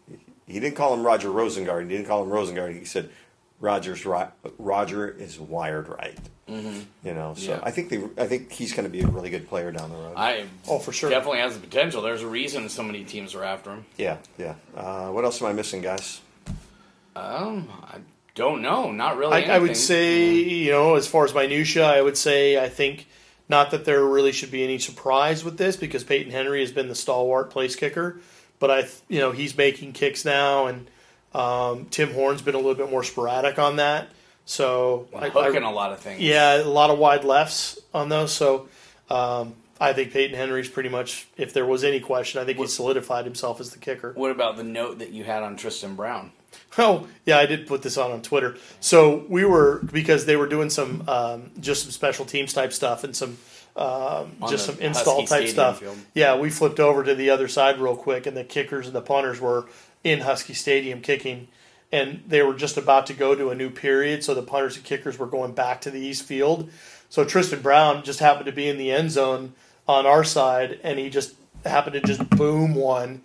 He 0.47 0.61
didn't 0.61 0.77
call 0.77 0.93
him 0.93 1.03
Roger 1.05 1.29
Rosengarten. 1.31 1.89
He 1.91 1.97
didn't 1.97 2.07
call 2.09 2.23
him 2.23 2.29
Rosengarten. 2.29 2.79
He 2.79 2.85
said 2.85 3.09
Roger's. 3.61 4.05
Roger 4.59 5.09
is 5.09 5.39
wired 5.41 5.89
right. 5.89 6.19
Mm-hmm. 6.49 6.81
You 7.03 7.15
know, 7.15 7.33
so 7.35 7.53
Yeah. 7.53 7.61
I 7.63 7.71
think 7.71 7.89
they. 7.89 8.03
I 8.23 8.27
think 8.27 8.53
he's 8.53 8.73
going 8.75 8.85
to 8.85 8.91
be 8.91 9.01
a 9.01 9.07
really 9.07 9.31
good 9.31 9.49
player 9.49 9.73
down 9.73 9.91
the 9.91 9.97
road. 9.97 10.13
I 10.17 10.45
Oh, 10.69 10.79
for 10.79 10.93
sure. 10.93 11.09
definitely 11.09 11.39
has 11.39 11.55
the 11.55 11.67
potential. 11.67 12.03
There's 12.03 12.21
a 12.21 12.27
reason 12.29 12.69
so 12.69 12.83
many 12.83 13.05
teams 13.05 13.35
are 13.35 13.43
after 13.45 13.71
him. 13.71 13.87
yeah, 13.97 14.19
yeah. 14.37 14.55
Uh, 14.77 15.09
what 15.09 15.25
else 15.25 15.41
am 15.41 15.49
I 15.49 15.55
missing, 15.55 15.81
guys? 15.81 16.21
Um, 17.17 17.71
I 17.85 17.99
don't 18.35 18.61
know. 18.61 18.91
Not 18.91 19.17
really. 19.17 19.33
I, 19.45 19.55
I 19.55 19.59
would 19.59 19.71
anything. 19.71 19.75
say, 19.75 20.33
you 20.35 20.73
know, 20.73 20.97
as 20.97 21.07
far 21.07 21.25
as 21.25 21.33
minutia, 21.33 21.87
I 21.87 22.03
would 22.03 22.19
say 22.19 22.63
I 22.63 22.69
think 22.69 23.07
not 23.55 23.71
that 23.71 23.85
there 23.85 24.05
really 24.05 24.33
should 24.33 24.51
be 24.51 24.65
any 24.65 24.79
surprise 24.81 25.45
with 25.45 25.59
this 25.59 25.77
because 25.77 26.03
Peyton 26.03 26.33
Henry 26.33 26.59
has 26.61 26.73
been 26.73 26.89
the 26.89 26.95
stalwart 26.97 27.51
place 27.51 27.77
kicker, 27.77 28.19
but 28.59 28.69
I, 28.69 28.89
you 29.09 29.21
know, 29.21 29.31
he's 29.31 29.57
making 29.57 29.93
kicks 29.93 30.25
now, 30.25 30.67
and 30.67 30.89
um, 31.33 31.87
Tim 31.91 32.13
Horn's 32.13 32.43
been 32.43 32.57
a 32.57 32.59
little 32.59 32.75
bit 32.75 32.91
more 32.91 33.05
sporadic 33.05 33.61
on 33.61 33.77
that. 33.77 34.09
So 34.45 35.07
I, 35.15 35.29
hooking 35.29 35.63
I- 35.63 35.71
a 35.71 35.73
lot 35.73 35.93
of 35.93 36.01
things. 36.01 36.21
yeah, 36.21 36.63
a 36.63 36.65
lot 36.65 36.91
of 36.91 36.99
wide 36.99 37.23
lefts 37.25 37.79
on 37.95 38.09
those. 38.09 38.33
So 38.33 38.69
um, 39.09 39.55
I 39.81 39.93
think 39.93 40.13
Peyton 40.13 40.37
Henry's 40.37 40.69
pretty 40.69 40.89
much, 40.89 41.29
if 41.37 41.53
there 41.53 41.65
was 41.65 41.85
any 41.85 42.01
question, 42.01 42.41
I 42.43 42.45
think 42.45 42.59
he 42.59 42.67
solidified 42.67 43.25
himself 43.25 43.61
as 43.61 43.71
the 43.71 43.79
kicker. 43.79 44.13
What 44.15 44.33
about 44.33 44.57
the 44.57 44.65
note 44.65 44.99
that 44.99 45.11
you 45.11 45.23
had 45.23 45.45
on 45.45 45.57
Tristan 45.57 45.95
Brown? 45.95 46.33
Oh, 46.77 47.07
yeah, 47.25 47.39
I 47.39 47.47
did 47.47 47.67
put 47.67 47.83
this 47.83 47.97
on 47.97 48.11
on 48.11 48.23
Twitter. 48.23 48.57
So 48.81 49.25
we 49.29 49.45
were 49.45 49.81
because 49.93 50.27
they 50.27 50.37
were 50.37 50.47
doing 50.47 50.71
some 50.71 51.05
um, 51.09 51.51
just 51.61 51.83
some 51.83 51.91
special 51.93 52.25
teams 52.25 52.53
type 52.53 52.73
stuff 52.73 53.05
and 53.05 53.15
some 53.15 53.39
um, 53.77 54.37
just 54.49 54.67
some 54.67 54.79
install 54.79 55.21
Husky 55.21 55.27
type 55.27 55.49
Stadium 55.49 55.55
stuff. 55.55 55.81
field. 55.81 55.99
Yeah, 56.15 56.37
we 56.39 56.51
flipped 56.51 56.81
over 56.81 57.03
to 57.05 57.15
the 57.15 57.31
other 57.31 57.49
side 57.49 57.79
real 57.79 57.97
quick, 57.97 58.27
and 58.27 58.37
the 58.37 58.45
kickers 58.45 58.87
and 58.87 58.95
the 58.95 59.01
punters 59.01 59.41
were 59.41 59.67
in 60.03 60.21
Husky 60.21 60.55
Stadium 60.55 61.01
kicking, 61.01 61.49
and 61.91 62.23
they 62.27 62.43
were 62.43 62.55
just 62.55 62.77
about 62.77 63.07
to 63.07 63.15
go 63.15 63.35
to 63.35 63.51
a 63.51 63.55
new 63.55 63.71
period. 63.71 64.25
So 64.25 64.35
the 64.35 64.43
punters 64.43 64.77
and 64.77 64.85
kickers 64.85 65.19
were 65.19 65.27
going 65.27 65.53
back 65.53 65.81
to 65.83 65.91
the 65.91 66.01
east 66.01 66.25
field. 66.25 66.71
So 67.09 67.25
Tristan 67.25 67.63
Brown 67.63 68.03
just 68.03 68.21
happened 68.21 68.47
to 68.47 68.53
be 68.53 68.69
in 68.69 68.79
the 68.79 68.91
end 68.91 69.11
zone 69.11 69.55
on 69.87 70.07
our 70.07 70.25
side, 70.25 70.81
and 70.83 70.99
he 70.99 71.11
just 71.11 71.35
happened 71.65 71.95
to 71.95 72.01
just 72.01 72.29
boom 72.31 72.75
one 72.75 73.23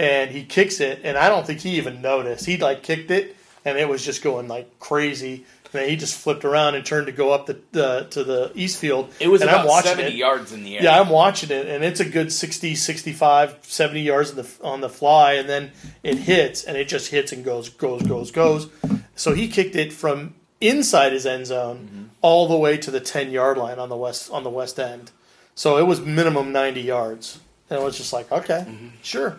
and 0.00 0.30
he 0.30 0.44
kicks 0.44 0.80
it, 0.80 1.00
and 1.04 1.18
I 1.18 1.28
don't 1.28 1.46
think 1.46 1.60
he 1.60 1.76
even 1.76 2.00
noticed. 2.00 2.46
He 2.46 2.56
like 2.56 2.82
kicked 2.82 3.10
it, 3.10 3.36
and 3.64 3.76
it 3.78 3.88
was 3.88 4.04
just 4.04 4.22
going 4.22 4.48
like 4.48 4.78
crazy. 4.80 5.44
And 5.72 5.82
then 5.82 5.88
he 5.88 5.94
just 5.94 6.16
flipped 6.18 6.44
around 6.44 6.74
and 6.74 6.84
turned 6.84 7.06
to 7.06 7.12
go 7.12 7.32
up 7.32 7.46
the 7.46 7.56
uh, 7.84 8.02
to 8.10 8.24
the 8.24 8.50
east 8.56 8.78
field. 8.78 9.12
It 9.20 9.28
was 9.28 9.40
and 9.42 9.50
about 9.50 9.60
I'm 9.62 9.66
watching 9.68 9.90
70 9.92 10.08
it. 10.08 10.14
yards 10.16 10.52
in 10.52 10.64
the 10.64 10.76
air. 10.78 10.82
Yeah, 10.82 11.00
I'm 11.00 11.08
watching 11.10 11.50
it, 11.52 11.66
and 11.68 11.84
it's 11.84 12.00
a 12.00 12.04
good 12.04 12.32
60, 12.32 12.74
65, 12.74 13.58
70 13.62 14.00
yards 14.00 14.30
on 14.30 14.36
the, 14.36 14.48
on 14.64 14.80
the 14.80 14.88
fly, 14.88 15.34
and 15.34 15.48
then 15.48 15.70
it 16.02 16.18
hits, 16.18 16.64
and 16.64 16.76
it 16.76 16.88
just 16.88 17.10
hits 17.12 17.30
and 17.30 17.44
goes, 17.44 17.68
goes, 17.68 18.02
goes, 18.02 18.32
goes. 18.32 18.68
So 19.14 19.32
he 19.32 19.46
kicked 19.46 19.76
it 19.76 19.92
from 19.92 20.34
inside 20.60 21.12
his 21.12 21.24
end 21.26 21.46
zone 21.46 21.76
Mm-hmm. 21.78 22.04
all 22.20 22.48
the 22.48 22.56
way 22.56 22.76
to 22.78 22.90
the 22.90 23.00
10 23.00 23.30
yard 23.30 23.56
line 23.56 23.78
on 23.78 23.88
the 23.90 23.96
west 23.96 24.28
on 24.32 24.42
the 24.44 24.50
west 24.50 24.78
end. 24.80 25.12
So 25.54 25.76
it 25.78 25.86
was 25.86 26.00
minimum 26.00 26.50
90 26.52 26.80
yards. 26.80 27.38
And 27.70 27.78
it 27.80 27.84
was 27.84 27.96
just 27.96 28.12
like, 28.12 28.30
okay, 28.32 28.64
Mm-hmm. 28.66 28.88
sure. 29.02 29.38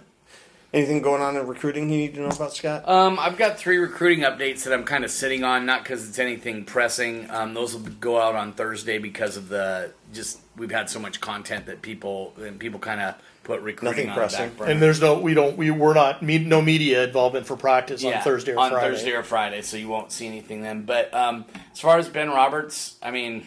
Anything 0.73 1.01
going 1.01 1.21
on 1.21 1.35
in 1.35 1.45
recruiting 1.47 1.89
you 1.89 1.97
need 1.97 2.13
to 2.15 2.21
know 2.21 2.29
about, 2.29 2.53
Scott? 2.53 2.87
Um, 2.87 3.19
I've 3.19 3.35
got 3.35 3.57
three 3.57 3.77
recruiting 3.77 4.23
updates 4.23 4.63
that 4.63 4.71
I'm 4.73 4.85
kind 4.85 5.03
of 5.03 5.11
sitting 5.11 5.43
on, 5.43 5.65
not 5.65 5.83
because 5.83 6.07
it's 6.07 6.17
anything 6.17 6.63
pressing. 6.63 7.29
Um, 7.29 7.53
those 7.53 7.75
will 7.75 7.81
go 7.99 8.21
out 8.21 8.35
on 8.35 8.53
Thursday 8.53 8.97
because 8.97 9.35
of 9.35 9.49
the 9.49 9.91
just 10.13 10.39
we've 10.55 10.71
had 10.71 10.89
so 10.89 10.97
much 10.99 11.19
content 11.19 11.65
that 11.65 11.81
people 11.81 12.33
and 12.41 12.57
people 12.57 12.79
kind 12.79 13.01
of 13.01 13.15
put 13.43 13.59
recruiting 13.61 14.05
Nothing 14.05 14.09
on 14.11 14.15
pressing. 14.15 14.41
the 14.43 14.47
back 14.47 14.57
burner. 14.59 14.71
And 14.71 14.81
there's 14.81 15.01
no, 15.01 15.19
we 15.19 15.33
don't, 15.33 15.57
we 15.57 15.71
we're 15.71 15.93
not, 15.93 16.21
me, 16.23 16.37
no 16.37 16.61
media 16.61 17.03
involvement 17.03 17.45
for 17.45 17.57
practice 17.57 18.03
on 18.05 18.13
Thursday 18.21 18.53
or 18.53 18.59
on 18.59 18.71
Friday. 18.71 18.87
Thursday 18.87 19.11
or 19.11 19.23
Friday, 19.23 19.61
so 19.63 19.75
you 19.75 19.89
won't 19.89 20.11
see 20.13 20.27
anything 20.27 20.61
then. 20.61 20.83
But 20.83 21.13
um, 21.13 21.43
as 21.73 21.81
far 21.81 21.97
as 21.97 22.07
Ben 22.07 22.29
Roberts, 22.29 22.95
I 23.01 23.11
mean, 23.11 23.45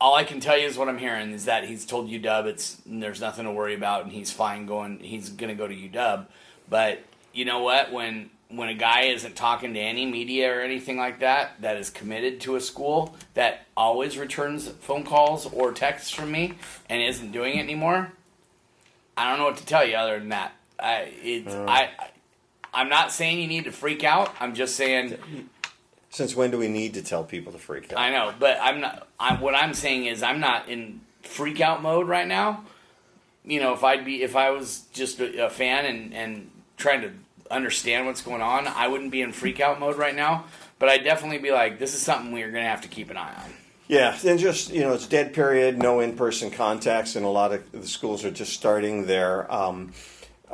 all 0.00 0.14
I 0.14 0.24
can 0.24 0.40
tell 0.40 0.58
you 0.58 0.66
is 0.66 0.76
what 0.76 0.88
I'm 0.88 0.98
hearing 0.98 1.32
is 1.32 1.46
that 1.46 1.64
he's 1.64 1.86
told 1.86 2.10
UW 2.10 2.46
it's 2.46 2.80
there's 2.84 3.20
nothing 3.20 3.44
to 3.44 3.52
worry 3.52 3.74
about, 3.74 4.04
and 4.04 4.12
he's 4.12 4.30
fine 4.30 4.66
going. 4.66 5.00
He's 5.00 5.30
going 5.30 5.48
to 5.48 5.54
go 5.54 5.66
to 5.66 5.74
UW. 5.74 6.26
But 6.68 7.00
you 7.32 7.44
know 7.44 7.62
what? 7.62 7.92
When 7.92 8.30
when 8.48 8.68
a 8.68 8.74
guy 8.74 9.02
isn't 9.02 9.34
talking 9.34 9.74
to 9.74 9.80
any 9.80 10.06
media 10.06 10.54
or 10.54 10.60
anything 10.60 10.96
like 10.96 11.20
that, 11.20 11.60
that 11.62 11.76
is 11.76 11.90
committed 11.90 12.40
to 12.42 12.56
a 12.56 12.60
school 12.60 13.16
that 13.34 13.66
always 13.76 14.16
returns 14.16 14.68
phone 14.68 15.02
calls 15.02 15.46
or 15.52 15.72
texts 15.72 16.10
from 16.10 16.30
me 16.30 16.54
and 16.88 17.02
isn't 17.02 17.32
doing 17.32 17.56
it 17.56 17.62
anymore, 17.62 18.12
I 19.16 19.28
don't 19.28 19.38
know 19.38 19.46
what 19.46 19.56
to 19.56 19.66
tell 19.66 19.84
you 19.84 19.96
other 19.96 20.18
than 20.18 20.28
that. 20.28 20.52
I 20.78 21.12
it's 21.22 21.54
I. 21.54 21.90
I 21.98 22.10
I'm 22.74 22.90
not 22.90 23.10
saying 23.10 23.40
you 23.40 23.46
need 23.46 23.64
to 23.64 23.72
freak 23.72 24.04
out. 24.04 24.34
I'm 24.38 24.54
just 24.54 24.76
saying 24.76 25.16
Since 26.16 26.34
when 26.34 26.50
do 26.50 26.56
we 26.56 26.68
need 26.68 26.94
to 26.94 27.02
tell 27.02 27.24
people 27.24 27.52
to 27.52 27.58
freak 27.58 27.92
out? 27.92 27.98
I 27.98 28.10
know, 28.10 28.32
but 28.38 28.56
I'm 28.62 28.80
not. 28.80 29.06
I'm, 29.20 29.38
what 29.38 29.54
I'm 29.54 29.74
saying 29.74 30.06
is 30.06 30.22
I'm 30.22 30.40
not 30.40 30.66
in 30.66 31.02
freak 31.20 31.60
out 31.60 31.82
mode 31.82 32.08
right 32.08 32.26
now. 32.26 32.64
You 33.44 33.60
know, 33.60 33.74
if 33.74 33.84
I'd 33.84 34.02
be, 34.02 34.22
if 34.22 34.34
I 34.34 34.48
was 34.48 34.84
just 34.94 35.20
a, 35.20 35.44
a 35.44 35.50
fan 35.50 35.84
and 35.84 36.14
and 36.14 36.50
trying 36.78 37.02
to 37.02 37.12
understand 37.50 38.06
what's 38.06 38.22
going 38.22 38.40
on, 38.40 38.66
I 38.66 38.88
wouldn't 38.88 39.10
be 39.10 39.20
in 39.20 39.30
freak 39.32 39.60
out 39.60 39.78
mode 39.78 39.96
right 39.96 40.16
now. 40.16 40.46
But 40.78 40.88
I'd 40.88 41.04
definitely 41.04 41.36
be 41.36 41.52
like, 41.52 41.78
this 41.78 41.92
is 41.92 42.00
something 42.00 42.32
we're 42.32 42.50
going 42.50 42.64
to 42.64 42.70
have 42.70 42.80
to 42.80 42.88
keep 42.88 43.10
an 43.10 43.18
eye 43.18 43.34
on. 43.34 43.52
Yeah, 43.86 44.18
and 44.24 44.38
just 44.38 44.72
you 44.72 44.80
know, 44.80 44.94
it's 44.94 45.06
dead 45.06 45.34
period, 45.34 45.76
no 45.76 46.00
in-person 46.00 46.50
contacts, 46.50 47.16
and 47.16 47.26
a 47.26 47.28
lot 47.28 47.52
of 47.52 47.70
the 47.72 47.86
schools 47.86 48.24
are 48.24 48.30
just 48.30 48.54
starting 48.54 49.04
their, 49.04 49.52
um, 49.52 49.92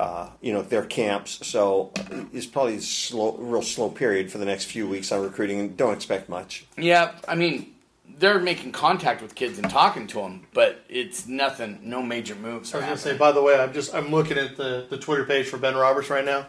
uh, 0.02 0.30
you 0.40 0.52
know, 0.52 0.62
their 0.62 0.84
camps. 0.84 1.46
So 1.46 1.92
it's 2.32 2.46
probably 2.46 2.76
a 2.76 2.80
slow, 2.80 3.36
real 3.38 3.62
slow 3.62 3.88
period 3.88 4.32
for 4.32 4.38
the 4.38 4.44
next 4.44 4.64
few 4.64 4.88
weeks 4.88 5.12
on 5.12 5.22
recruiting, 5.22 5.60
and 5.60 5.76
don't 5.76 5.92
expect 5.94 6.28
much. 6.28 6.64
Yeah, 6.76 7.12
I 7.28 7.34
mean, 7.36 7.74
they're 8.18 8.40
making 8.40 8.72
contact 8.72 9.22
with 9.22 9.34
kids 9.34 9.58
and 9.58 9.70
talking 9.70 10.06
to 10.08 10.18
them, 10.20 10.46
but 10.52 10.84
it's 10.88 11.26
nothing. 11.28 11.78
No 11.82 12.02
major 12.02 12.34
moves. 12.34 12.74
I 12.74 12.78
was 12.78 12.84
gonna 12.86 12.96
say, 12.98 13.16
by 13.16 13.30
the 13.32 13.42
way, 13.42 13.54
I'm 13.58 13.72
just 13.72 13.94
I'm 13.94 14.10
looking 14.10 14.38
at 14.38 14.56
the, 14.56 14.86
the 14.90 14.98
Twitter 14.98 15.24
page 15.24 15.46
for 15.46 15.56
Ben 15.58 15.76
Roberts 15.76 16.10
right 16.10 16.24
now. 16.24 16.46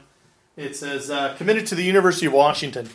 It 0.58 0.76
says 0.76 1.10
uh, 1.12 1.36
committed 1.38 1.68
to 1.68 1.76
the 1.76 1.84
University 1.84 2.26
of 2.28 2.34
Washington. 2.34 2.90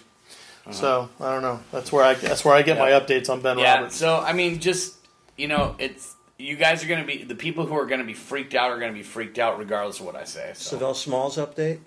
So 0.71 1.09
I 1.19 1.33
don't 1.33 1.41
know. 1.43 1.61
That's 1.73 1.91
where 1.91 2.05
I 2.05 2.15
that's 2.15 2.45
where 2.45 2.55
I 2.55 2.61
get 2.63 2.79
my 2.79 2.91
updates 2.91 3.31
on 3.31 3.41
Ben 3.41 3.59
Yeah. 3.59 3.77
Roberts. 3.77 3.97
So 3.97 4.19
I 4.19 4.33
mean, 4.35 4.59
just 4.61 4.97
you 5.37 5.49
know, 5.49 5.75
it's 5.79 6.15
you 6.39 6.57
guys 6.57 6.85
are 6.85 6.87
going 6.87 7.01
to 7.01 7.07
be 7.07 7.25
the 7.25 7.35
people 7.35 7.67
who 7.67 7.77
are 7.77 7.87
going 7.87 8.01
to 8.01 8.07
be 8.07 8.15
freaked 8.15 8.55
out 8.55 8.71
are 8.71 8.79
going 8.79 8.93
to 8.93 8.97
be 8.97 9.03
freaked 9.03 9.39
out 9.39 9.59
regardless 9.59 10.01
of 10.01 10.07
what 10.07 10.17
I 10.17 10.25
say. 10.25 10.53
So. 10.55 10.77
Savell 10.77 10.95
Smalls 10.95 11.37
update. 11.37 11.81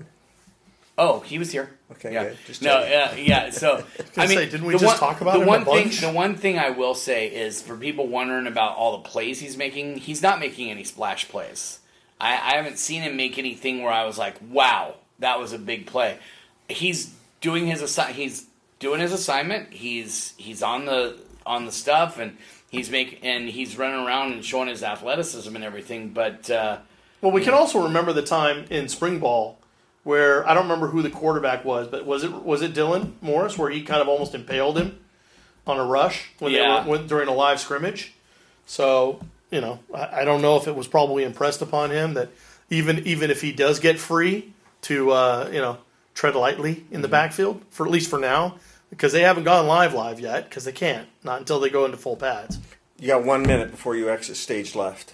Oh, 0.98 1.22
he 1.22 1.40
was 1.40 1.52
here. 1.52 1.72
Okay, 1.94 2.14
yeah. 2.14 2.26
good. 2.26 2.38
Just 2.46 2.62
no, 2.62 2.84
yeah, 2.84 3.16
yeah. 3.16 3.50
So 3.50 3.84
I 4.18 4.28
mean, 4.28 4.38
say, 4.38 4.50
didn't 4.50 4.66
we 4.66 4.74
just 4.74 4.86
one, 4.86 4.98
talk 4.98 5.22
about 5.22 5.40
the 5.40 5.46
one 5.46 5.64
thing? 5.64 5.90
The 5.90 6.12
one 6.12 6.36
thing 6.36 6.60
I 6.60 6.70
will 6.70 6.94
say 6.94 7.28
is 7.28 7.62
for 7.62 7.78
people 7.78 8.08
wondering 8.08 8.46
about 8.46 8.76
all 8.76 8.98
the 8.98 9.10
plays 9.10 9.40
he's 9.40 9.58
making, 9.58 9.98
he's 9.98 10.22
not 10.22 10.40
making 10.40 10.70
any 10.70 10.84
splash 10.84 11.30
plays. 11.30 11.80
I, 12.20 12.34
I 12.34 12.56
haven't 12.58 12.78
seen 12.78 13.02
him 13.02 13.16
make 13.16 13.40
anything 13.40 13.82
where 13.82 13.92
I 13.92 14.06
was 14.06 14.18
like, 14.18 14.36
"Wow, 14.50 14.96
that 15.20 15.40
was 15.40 15.54
a 15.54 15.58
big 15.58 15.88
play." 15.88 16.20
He's 16.68 17.14
doing 17.40 17.68
his 17.68 17.82
assi- 17.82 18.12
he's 18.12 18.46
doing 18.80 19.00
his 19.00 19.14
assignment. 19.14 19.74
He's 19.74 20.34
he's 20.38 20.62
on 20.62 20.86
the 20.86 21.18
on 21.46 21.66
the 21.66 21.72
stuff 21.72 22.20
and 22.20 22.38
he's 22.72 22.90
making 22.90 23.20
and 23.22 23.48
he's 23.48 23.78
running 23.78 24.04
around 24.04 24.32
and 24.32 24.44
showing 24.44 24.68
his 24.70 24.82
athleticism 24.82 25.54
and 25.56 25.64
everything. 25.64 26.10
But 26.10 26.50
uh, 26.50 26.80
Well, 27.22 27.32
we 27.32 27.44
can 27.44 27.54
also 27.54 27.84
remember 27.84 28.12
the 28.14 28.24
time 28.24 28.66
in 28.72 28.88
spring 28.90 29.20
ball 29.20 29.60
where 30.04 30.48
I 30.50 30.56
don't 30.56 30.64
remember 30.64 30.88
who 30.88 31.04
the 31.04 31.12
quarterback 31.12 31.64
was, 31.64 31.88
but 31.88 32.08
was 32.08 32.24
it 32.24 32.32
was 32.34 32.64
it 32.64 32.74
Dylan 32.74 33.12
Morris 33.22 33.56
where 33.58 33.70
he 33.70 33.84
kind 33.84 34.02
of 34.02 34.08
almost 34.08 34.34
impaled 34.34 34.80
him 34.80 34.98
on 35.68 35.78
a 35.78 35.86
rush 35.86 36.32
when 36.40 36.52
Yeah. 36.54 36.82
they 36.84 36.90
when, 36.90 37.06
during 37.06 37.28
a 37.28 37.34
live 37.34 37.60
scrimmage. 37.60 38.14
So 38.66 39.20
you 39.52 39.62
know, 39.62 39.80
I, 39.94 40.22
I 40.22 40.26
don't 40.26 40.42
know 40.42 40.56
if 40.58 40.68
it 40.68 40.76
was 40.76 40.88
probably 40.88 41.24
impressed 41.24 41.62
upon 41.62 41.92
him 41.92 42.14
that 42.16 42.30
even 42.70 43.06
even 43.06 43.30
if 43.30 43.42
he 43.42 43.52
does 43.52 43.80
get 43.80 44.00
free 44.00 44.54
to 44.84 45.12
uh, 45.12 45.50
you 45.54 45.60
know 45.60 45.78
tread 46.14 46.36
lightly 46.36 46.86
in 46.90 47.02
the 47.02 47.08
backfield 47.08 47.62
for 47.70 47.86
at 47.86 47.92
least 47.92 48.10
for 48.10 48.18
now 48.20 48.56
because 48.92 49.12
they 49.12 49.22
haven't 49.22 49.46
gone 49.46 49.66
live 49.66 49.96
live 49.96 50.20
yet 50.20 50.48
because 50.48 50.66
they 50.66 50.72
can't 50.72 51.08
not 51.24 51.40
until 51.40 51.60
they 51.60 51.70
go 51.70 51.86
into 51.86 51.98
full 51.98 52.16
pads. 52.16 52.60
You 53.00 53.08
got 53.08 53.26
one 53.26 53.42
minute 53.42 53.72
before 53.72 53.96
you 53.96 54.12
exit 54.12 54.38
stage 54.38 54.76
left, 54.76 55.12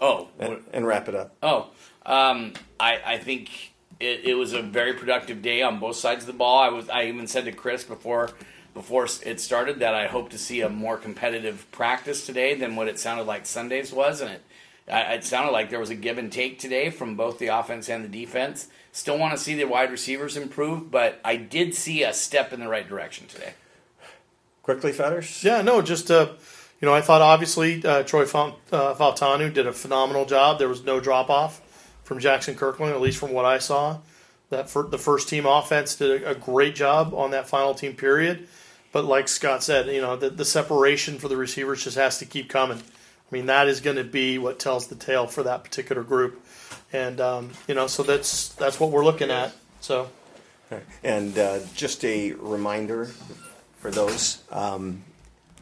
oh, 0.00 0.26
and, 0.40 0.64
and 0.72 0.84
wrap 0.84 1.08
it 1.08 1.14
up. 1.14 1.36
Oh, 1.40 1.68
um, 2.04 2.54
I, 2.80 3.00
I 3.06 3.18
think 3.18 3.72
it, 4.00 4.24
it 4.24 4.34
was 4.34 4.52
a 4.52 4.62
very 4.62 4.94
productive 4.94 5.40
day 5.40 5.62
on 5.62 5.78
both 5.78 5.94
sides 5.94 6.24
of 6.24 6.26
the 6.26 6.32
ball. 6.32 6.58
I 6.58 6.70
was 6.70 6.88
I 6.88 7.04
even 7.04 7.28
said 7.28 7.44
to 7.44 7.52
Chris 7.52 7.84
before 7.84 8.30
before 8.74 9.06
it 9.24 9.40
started 9.40 9.78
that 9.78 9.94
I 9.94 10.08
hope 10.08 10.30
to 10.30 10.38
see 10.38 10.60
a 10.60 10.68
more 10.68 10.96
competitive 10.96 11.70
practice 11.70 12.26
today 12.26 12.54
than 12.54 12.74
what 12.74 12.88
it 12.88 12.98
sounded 12.98 13.24
like 13.24 13.46
Sundays 13.46 13.92
was, 13.92 14.20
and 14.20 14.32
it 14.32 14.42
I- 14.90 15.14
it 15.14 15.24
sounded 15.24 15.52
like 15.52 15.70
there 15.70 15.80
was 15.80 15.90
a 15.90 15.94
give 15.94 16.18
and 16.18 16.30
take 16.30 16.58
today 16.58 16.90
from 16.90 17.16
both 17.16 17.38
the 17.38 17.46
offense 17.48 17.88
and 17.88 18.04
the 18.04 18.08
defense. 18.08 18.68
Still 18.92 19.18
want 19.18 19.36
to 19.36 19.42
see 19.42 19.54
the 19.54 19.64
wide 19.64 19.90
receivers 19.90 20.36
improve, 20.36 20.90
but 20.90 21.20
I 21.24 21.36
did 21.36 21.74
see 21.74 22.02
a 22.02 22.12
step 22.12 22.52
in 22.52 22.60
the 22.60 22.68
right 22.68 22.88
direction 22.88 23.26
today. 23.26 23.54
Quickly, 24.62 24.92
Fetters. 24.92 25.42
Yeah, 25.44 25.62
no, 25.62 25.82
just 25.82 26.10
uh, 26.10 26.28
you 26.80 26.86
know, 26.86 26.94
I 26.94 27.00
thought 27.00 27.20
obviously 27.22 27.84
uh, 27.84 28.02
Troy 28.02 28.24
Fal- 28.24 28.58
uh, 28.72 28.94
Fautanu 28.94 29.52
did 29.52 29.66
a 29.66 29.72
phenomenal 29.72 30.24
job. 30.26 30.58
There 30.58 30.68
was 30.68 30.84
no 30.84 31.00
drop 31.00 31.28
off 31.30 31.60
from 32.04 32.18
Jaxson 32.18 32.56
Kirkland, 32.56 32.94
at 32.94 33.00
least 33.00 33.18
from 33.18 33.32
what 33.32 33.44
I 33.44 33.58
saw. 33.58 33.98
That 34.50 34.68
for 34.70 34.82
the 34.84 34.98
first 34.98 35.28
team 35.28 35.46
offense 35.46 35.96
did 35.96 36.22
a, 36.22 36.30
a 36.30 36.34
great 36.34 36.74
job 36.74 37.12
on 37.14 37.30
that 37.32 37.48
final 37.48 37.74
team 37.74 37.94
period. 37.94 38.46
But 38.92 39.04
like 39.04 39.26
Scott 39.28 39.62
said, 39.64 39.86
you 39.86 40.00
know, 40.00 40.14
the, 40.16 40.30
the 40.30 40.44
separation 40.44 41.18
for 41.18 41.28
the 41.28 41.36
receivers 41.36 41.82
just 41.84 41.96
has 41.96 42.18
to 42.18 42.26
keep 42.26 42.48
coming. 42.48 42.80
I 43.30 43.34
mean, 43.34 43.46
that 43.46 43.68
is 43.68 43.80
going 43.80 43.96
to 43.96 44.04
be 44.04 44.38
what 44.38 44.58
tells 44.58 44.86
the 44.86 44.94
tale 44.94 45.26
for 45.26 45.42
that 45.42 45.64
particular 45.64 46.02
group, 46.02 46.44
and 46.92 47.20
um, 47.20 47.50
you 47.66 47.74
know, 47.74 47.86
so 47.86 48.02
that's 48.02 48.50
that's 48.50 48.78
what 48.78 48.90
we're 48.90 49.04
looking 49.04 49.30
at. 49.30 49.52
So 49.80 50.08
And 51.02 51.38
uh, 51.38 51.60
just 51.74 52.04
a 52.04 52.32
reminder 52.32 53.06
for 53.78 53.90
those. 53.90 54.42
Um, 54.50 55.04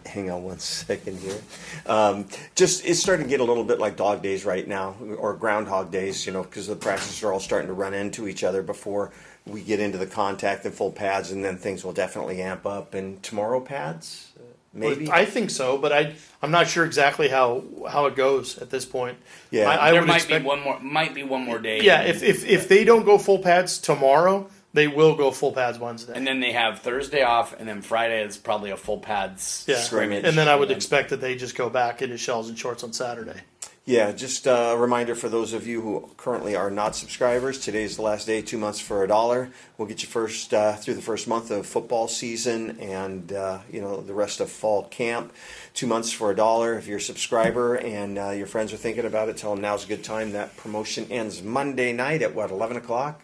hang 0.07 0.31
on 0.31 0.42
one 0.42 0.59
second 0.61 1.18
here. 1.18 1.40
Um, 1.87 2.27
just 2.55 2.85
it's 2.85 3.01
starting 3.01 3.27
to 3.27 3.31
get 3.31 3.40
a 3.40 3.44
little 3.44 3.64
bit 3.64 3.79
like 3.79 3.96
dog 3.96 4.22
days 4.22 4.44
right 4.44 4.66
now, 4.66 4.96
or 5.18 5.35
groundhog 5.35 5.90
days. 5.90 6.27
You 6.27 6.33
know, 6.33 6.42
because 6.42 6.66
the 6.66 6.77
practices 6.77 7.22
are 7.22 7.33
all 7.33 7.40
starting 7.40 7.68
to 7.68 7.75
run 7.75 7.94
into 7.94 8.29
each 8.29 8.44
other 8.44 8.62
before 8.62 9.12
we 9.44 9.61
get 9.62 9.81
into 9.81 9.98
the 9.98 10.07
contact 10.07 10.64
and 10.64 10.72
full 10.72 10.92
pads, 10.92 11.33
and 11.33 11.44
then 11.44 11.57
things 11.57 11.85
will 11.85 11.92
definitely 11.92 12.40
amp 12.40 12.64
up. 12.64 12.94
And 12.94 13.22
tomorrow 13.22 13.61
pads, 13.61 14.32
maybe. 14.73 15.11
I 15.11 15.25
think 15.25 15.51
so, 15.51 15.79
but 15.79 15.93
I 15.93 16.15
I'm 16.43 16.51
not 16.51 16.69
sure 16.69 16.85
exactly 16.85 17.29
how 17.29 17.65
how 17.91 18.07
it 18.07 18.17
goes 18.17 18.59
at 18.59 18.71
this 18.71 18.85
point. 18.85 19.19
Yeah. 19.51 19.69
I, 19.69 19.89
I 19.89 19.93
there 19.93 20.05
might 20.05 20.17
expect, 20.17 20.43
be 20.43 20.49
one 20.49 20.61
more 20.61 20.81
might 20.81 21.15
be 21.15 21.23
one 21.23 21.45
more 21.45 21.59
day. 21.59 21.81
Yeah, 21.83 22.03
if, 22.03 22.23
if 22.23 22.45
if 22.47 22.69
they 22.69 22.85
don't 22.85 23.05
go 23.05 23.19
full 23.19 23.39
pads 23.39 23.79
tomorrow, 23.79 24.49
they 24.73 24.89
will 24.89 25.15
go 25.15 25.31
full 25.31 25.53
pads 25.53 25.79
Wednesday. 25.79 26.15
And 26.17 26.27
then 26.27 26.41
they 26.41 26.53
have 26.53 26.81
Thursday 26.81 27.23
off, 27.23 27.55
and 27.59 27.69
then 27.69 27.83
Friday 27.83 28.23
is 28.25 28.37
probably 28.39 28.71
a 28.71 28.77
full 28.77 28.99
pads 28.99 29.65
yeah, 29.69 29.77
scrimmage. 29.77 30.25
and 30.25 30.37
then 30.37 30.49
I 30.49 30.57
would 30.57 30.69
And 30.71 30.77
expect 30.77 31.11
that 31.11 31.21
they 31.21 31.37
just 31.37 31.55
go 31.57 31.69
back 31.69 32.03
into 32.03 32.17
shells 32.17 32.49
and 32.49 32.59
shorts 32.59 32.83
on 32.83 32.93
Saturday. 32.93 33.41
Yeah, 33.85 34.12
just 34.12 34.47
a 34.47 34.77
reminder 34.79 35.16
for 35.16 35.29
those 35.29 35.53
of 35.53 35.66
you 35.66 35.81
who 35.81 36.09
currently 36.16 36.55
are 36.55 36.71
not 36.71 36.95
subscribers. 36.95 37.59
Today's 37.59 37.97
the 37.97 38.03
last 38.03 38.29
day, 38.29 38.40
two 38.40 38.57
months 38.57 38.79
for 38.79 39.03
a 39.03 39.09
dollar. 39.09 39.51
We'll 39.77 39.88
get 39.88 40.05
you 40.05 40.09
first 40.09 40.55
uh, 40.55 40.75
through 40.75 40.95
the 40.95 41.03
first 41.03 41.27
month 41.27 41.51
of 41.51 41.66
football 41.66 42.07
season 42.07 42.79
and 42.79 43.33
uh, 43.33 43.59
you 43.73 43.81
know 43.81 44.01
the 44.01 44.14
rest 44.14 44.38
of 44.38 44.53
fall 44.53 44.85
camp. 44.85 45.33
Two 45.75 45.88
months 45.88 46.12
for 46.12 46.31
a 46.31 46.37
dollar. 46.37 46.79
If 46.79 46.87
you're 46.87 46.99
a 46.99 47.01
subscriber 47.01 47.75
and 47.75 48.18
uh, 48.18 48.31
your 48.31 48.47
friends 48.47 48.73
are 48.73 48.77
thinking 48.77 49.05
about 49.05 49.29
it, 49.29 49.37
tell 49.37 49.53
them 49.53 49.62
now's 49.62 49.85
a 49.85 49.88
good 49.88 50.05
time. 50.05 50.31
That 50.31 50.57
promotion 50.57 51.09
ends 51.11 51.42
Monday 51.42 51.92
night 51.92 52.23
at 52.23 52.37
what 52.37 52.53
eleven 52.53 52.77
o'clock. 52.77 53.21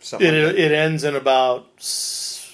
Something 0.00 0.32
It 0.32 0.46
like 0.46 0.54
it 0.54 0.70
ends 0.70 1.02
in 1.02 1.16
about 1.16 1.66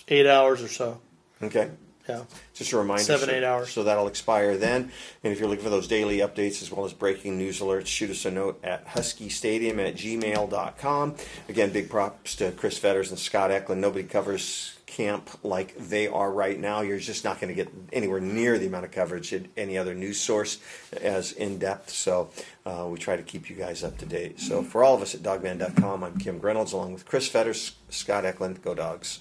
eight 0.09 0.27
hours 0.27 0.63
or 0.63 0.69
so. 0.69 1.03
Okay. 1.43 1.71
Yeah. 2.09 2.23
Just 2.55 2.73
a 2.73 2.79
reminder. 2.79 3.03
Seven, 3.03 3.29
so, 3.29 3.35
eight 3.35 3.45
hours. 3.45 3.71
So 3.71 3.85
that'll 3.85 4.07
expire 4.07 4.57
then. 4.57 4.93
And 5.25 5.33
if 5.33 5.41
you're 5.41 5.49
looking 5.49 5.65
for 5.65 5.71
those 5.71 5.89
daily 5.89 6.19
updates 6.19 6.63
as 6.63 6.71
well 6.71 6.85
as 6.85 6.93
breaking 6.93 7.37
news 7.37 7.61
alerts, 7.61 7.87
shoot 7.87 8.11
us 8.11 8.25
a 8.25 8.31
note 8.31 8.61
at 8.63 8.87
huskystadium 8.87 9.79
at 9.87 9.97
gmail.com. 9.97 11.17
Again, 11.49 11.71
big 11.71 11.91
props 11.91 12.37
to 12.37 12.53
Chris 12.53 12.79
Fetters 12.79 13.11
and 13.11 13.19
Scott 13.19 13.51
Eklund. 13.51 13.81
Nobody 13.81 14.05
covers 14.05 14.77
camp 14.87 15.29
like 15.43 15.77
they 15.77 16.07
are 16.07 16.33
right 16.33 16.59
now. 16.59 16.81
You're 16.81 16.99
just 16.99 17.25
not 17.25 17.41
going 17.41 17.55
to 17.55 17.55
get 17.55 17.73
anywhere 17.93 18.21
near 18.21 18.57
the 18.59 18.67
amount 18.67 18.85
of 18.85 18.93
coverage 18.93 19.35
at 19.35 19.43
any 19.57 19.77
other 19.77 19.95
news 19.95 20.19
source 20.19 20.59
as 21.01 21.33
in 21.33 21.59
depth. 21.59 21.91
So 21.91 22.31
uh, 22.65 22.87
we 22.89 22.99
try 22.99 23.17
to 23.17 23.23
keep 23.23 23.51
you 23.51 23.57
guys 23.57 23.85
up 23.85 23.99
to 23.99 24.07
date. 24.07 24.41
So 24.41 24.63
for 24.63 24.83
all 24.85 24.95
of 24.95 25.03
us 25.03 25.15
at 25.15 25.23
dawgman.com, 25.23 26.05
I'm 26.05 26.19
Kim 26.19 26.39
Grinolds 26.39 26.73
along 26.73 26.95
with 26.95 27.05
Chris 27.05 27.29
Fetters, 27.29 27.75
Scott 27.91 28.25
Eklund. 28.25 28.63
Go 28.63 28.75
Dogs. 28.75 29.21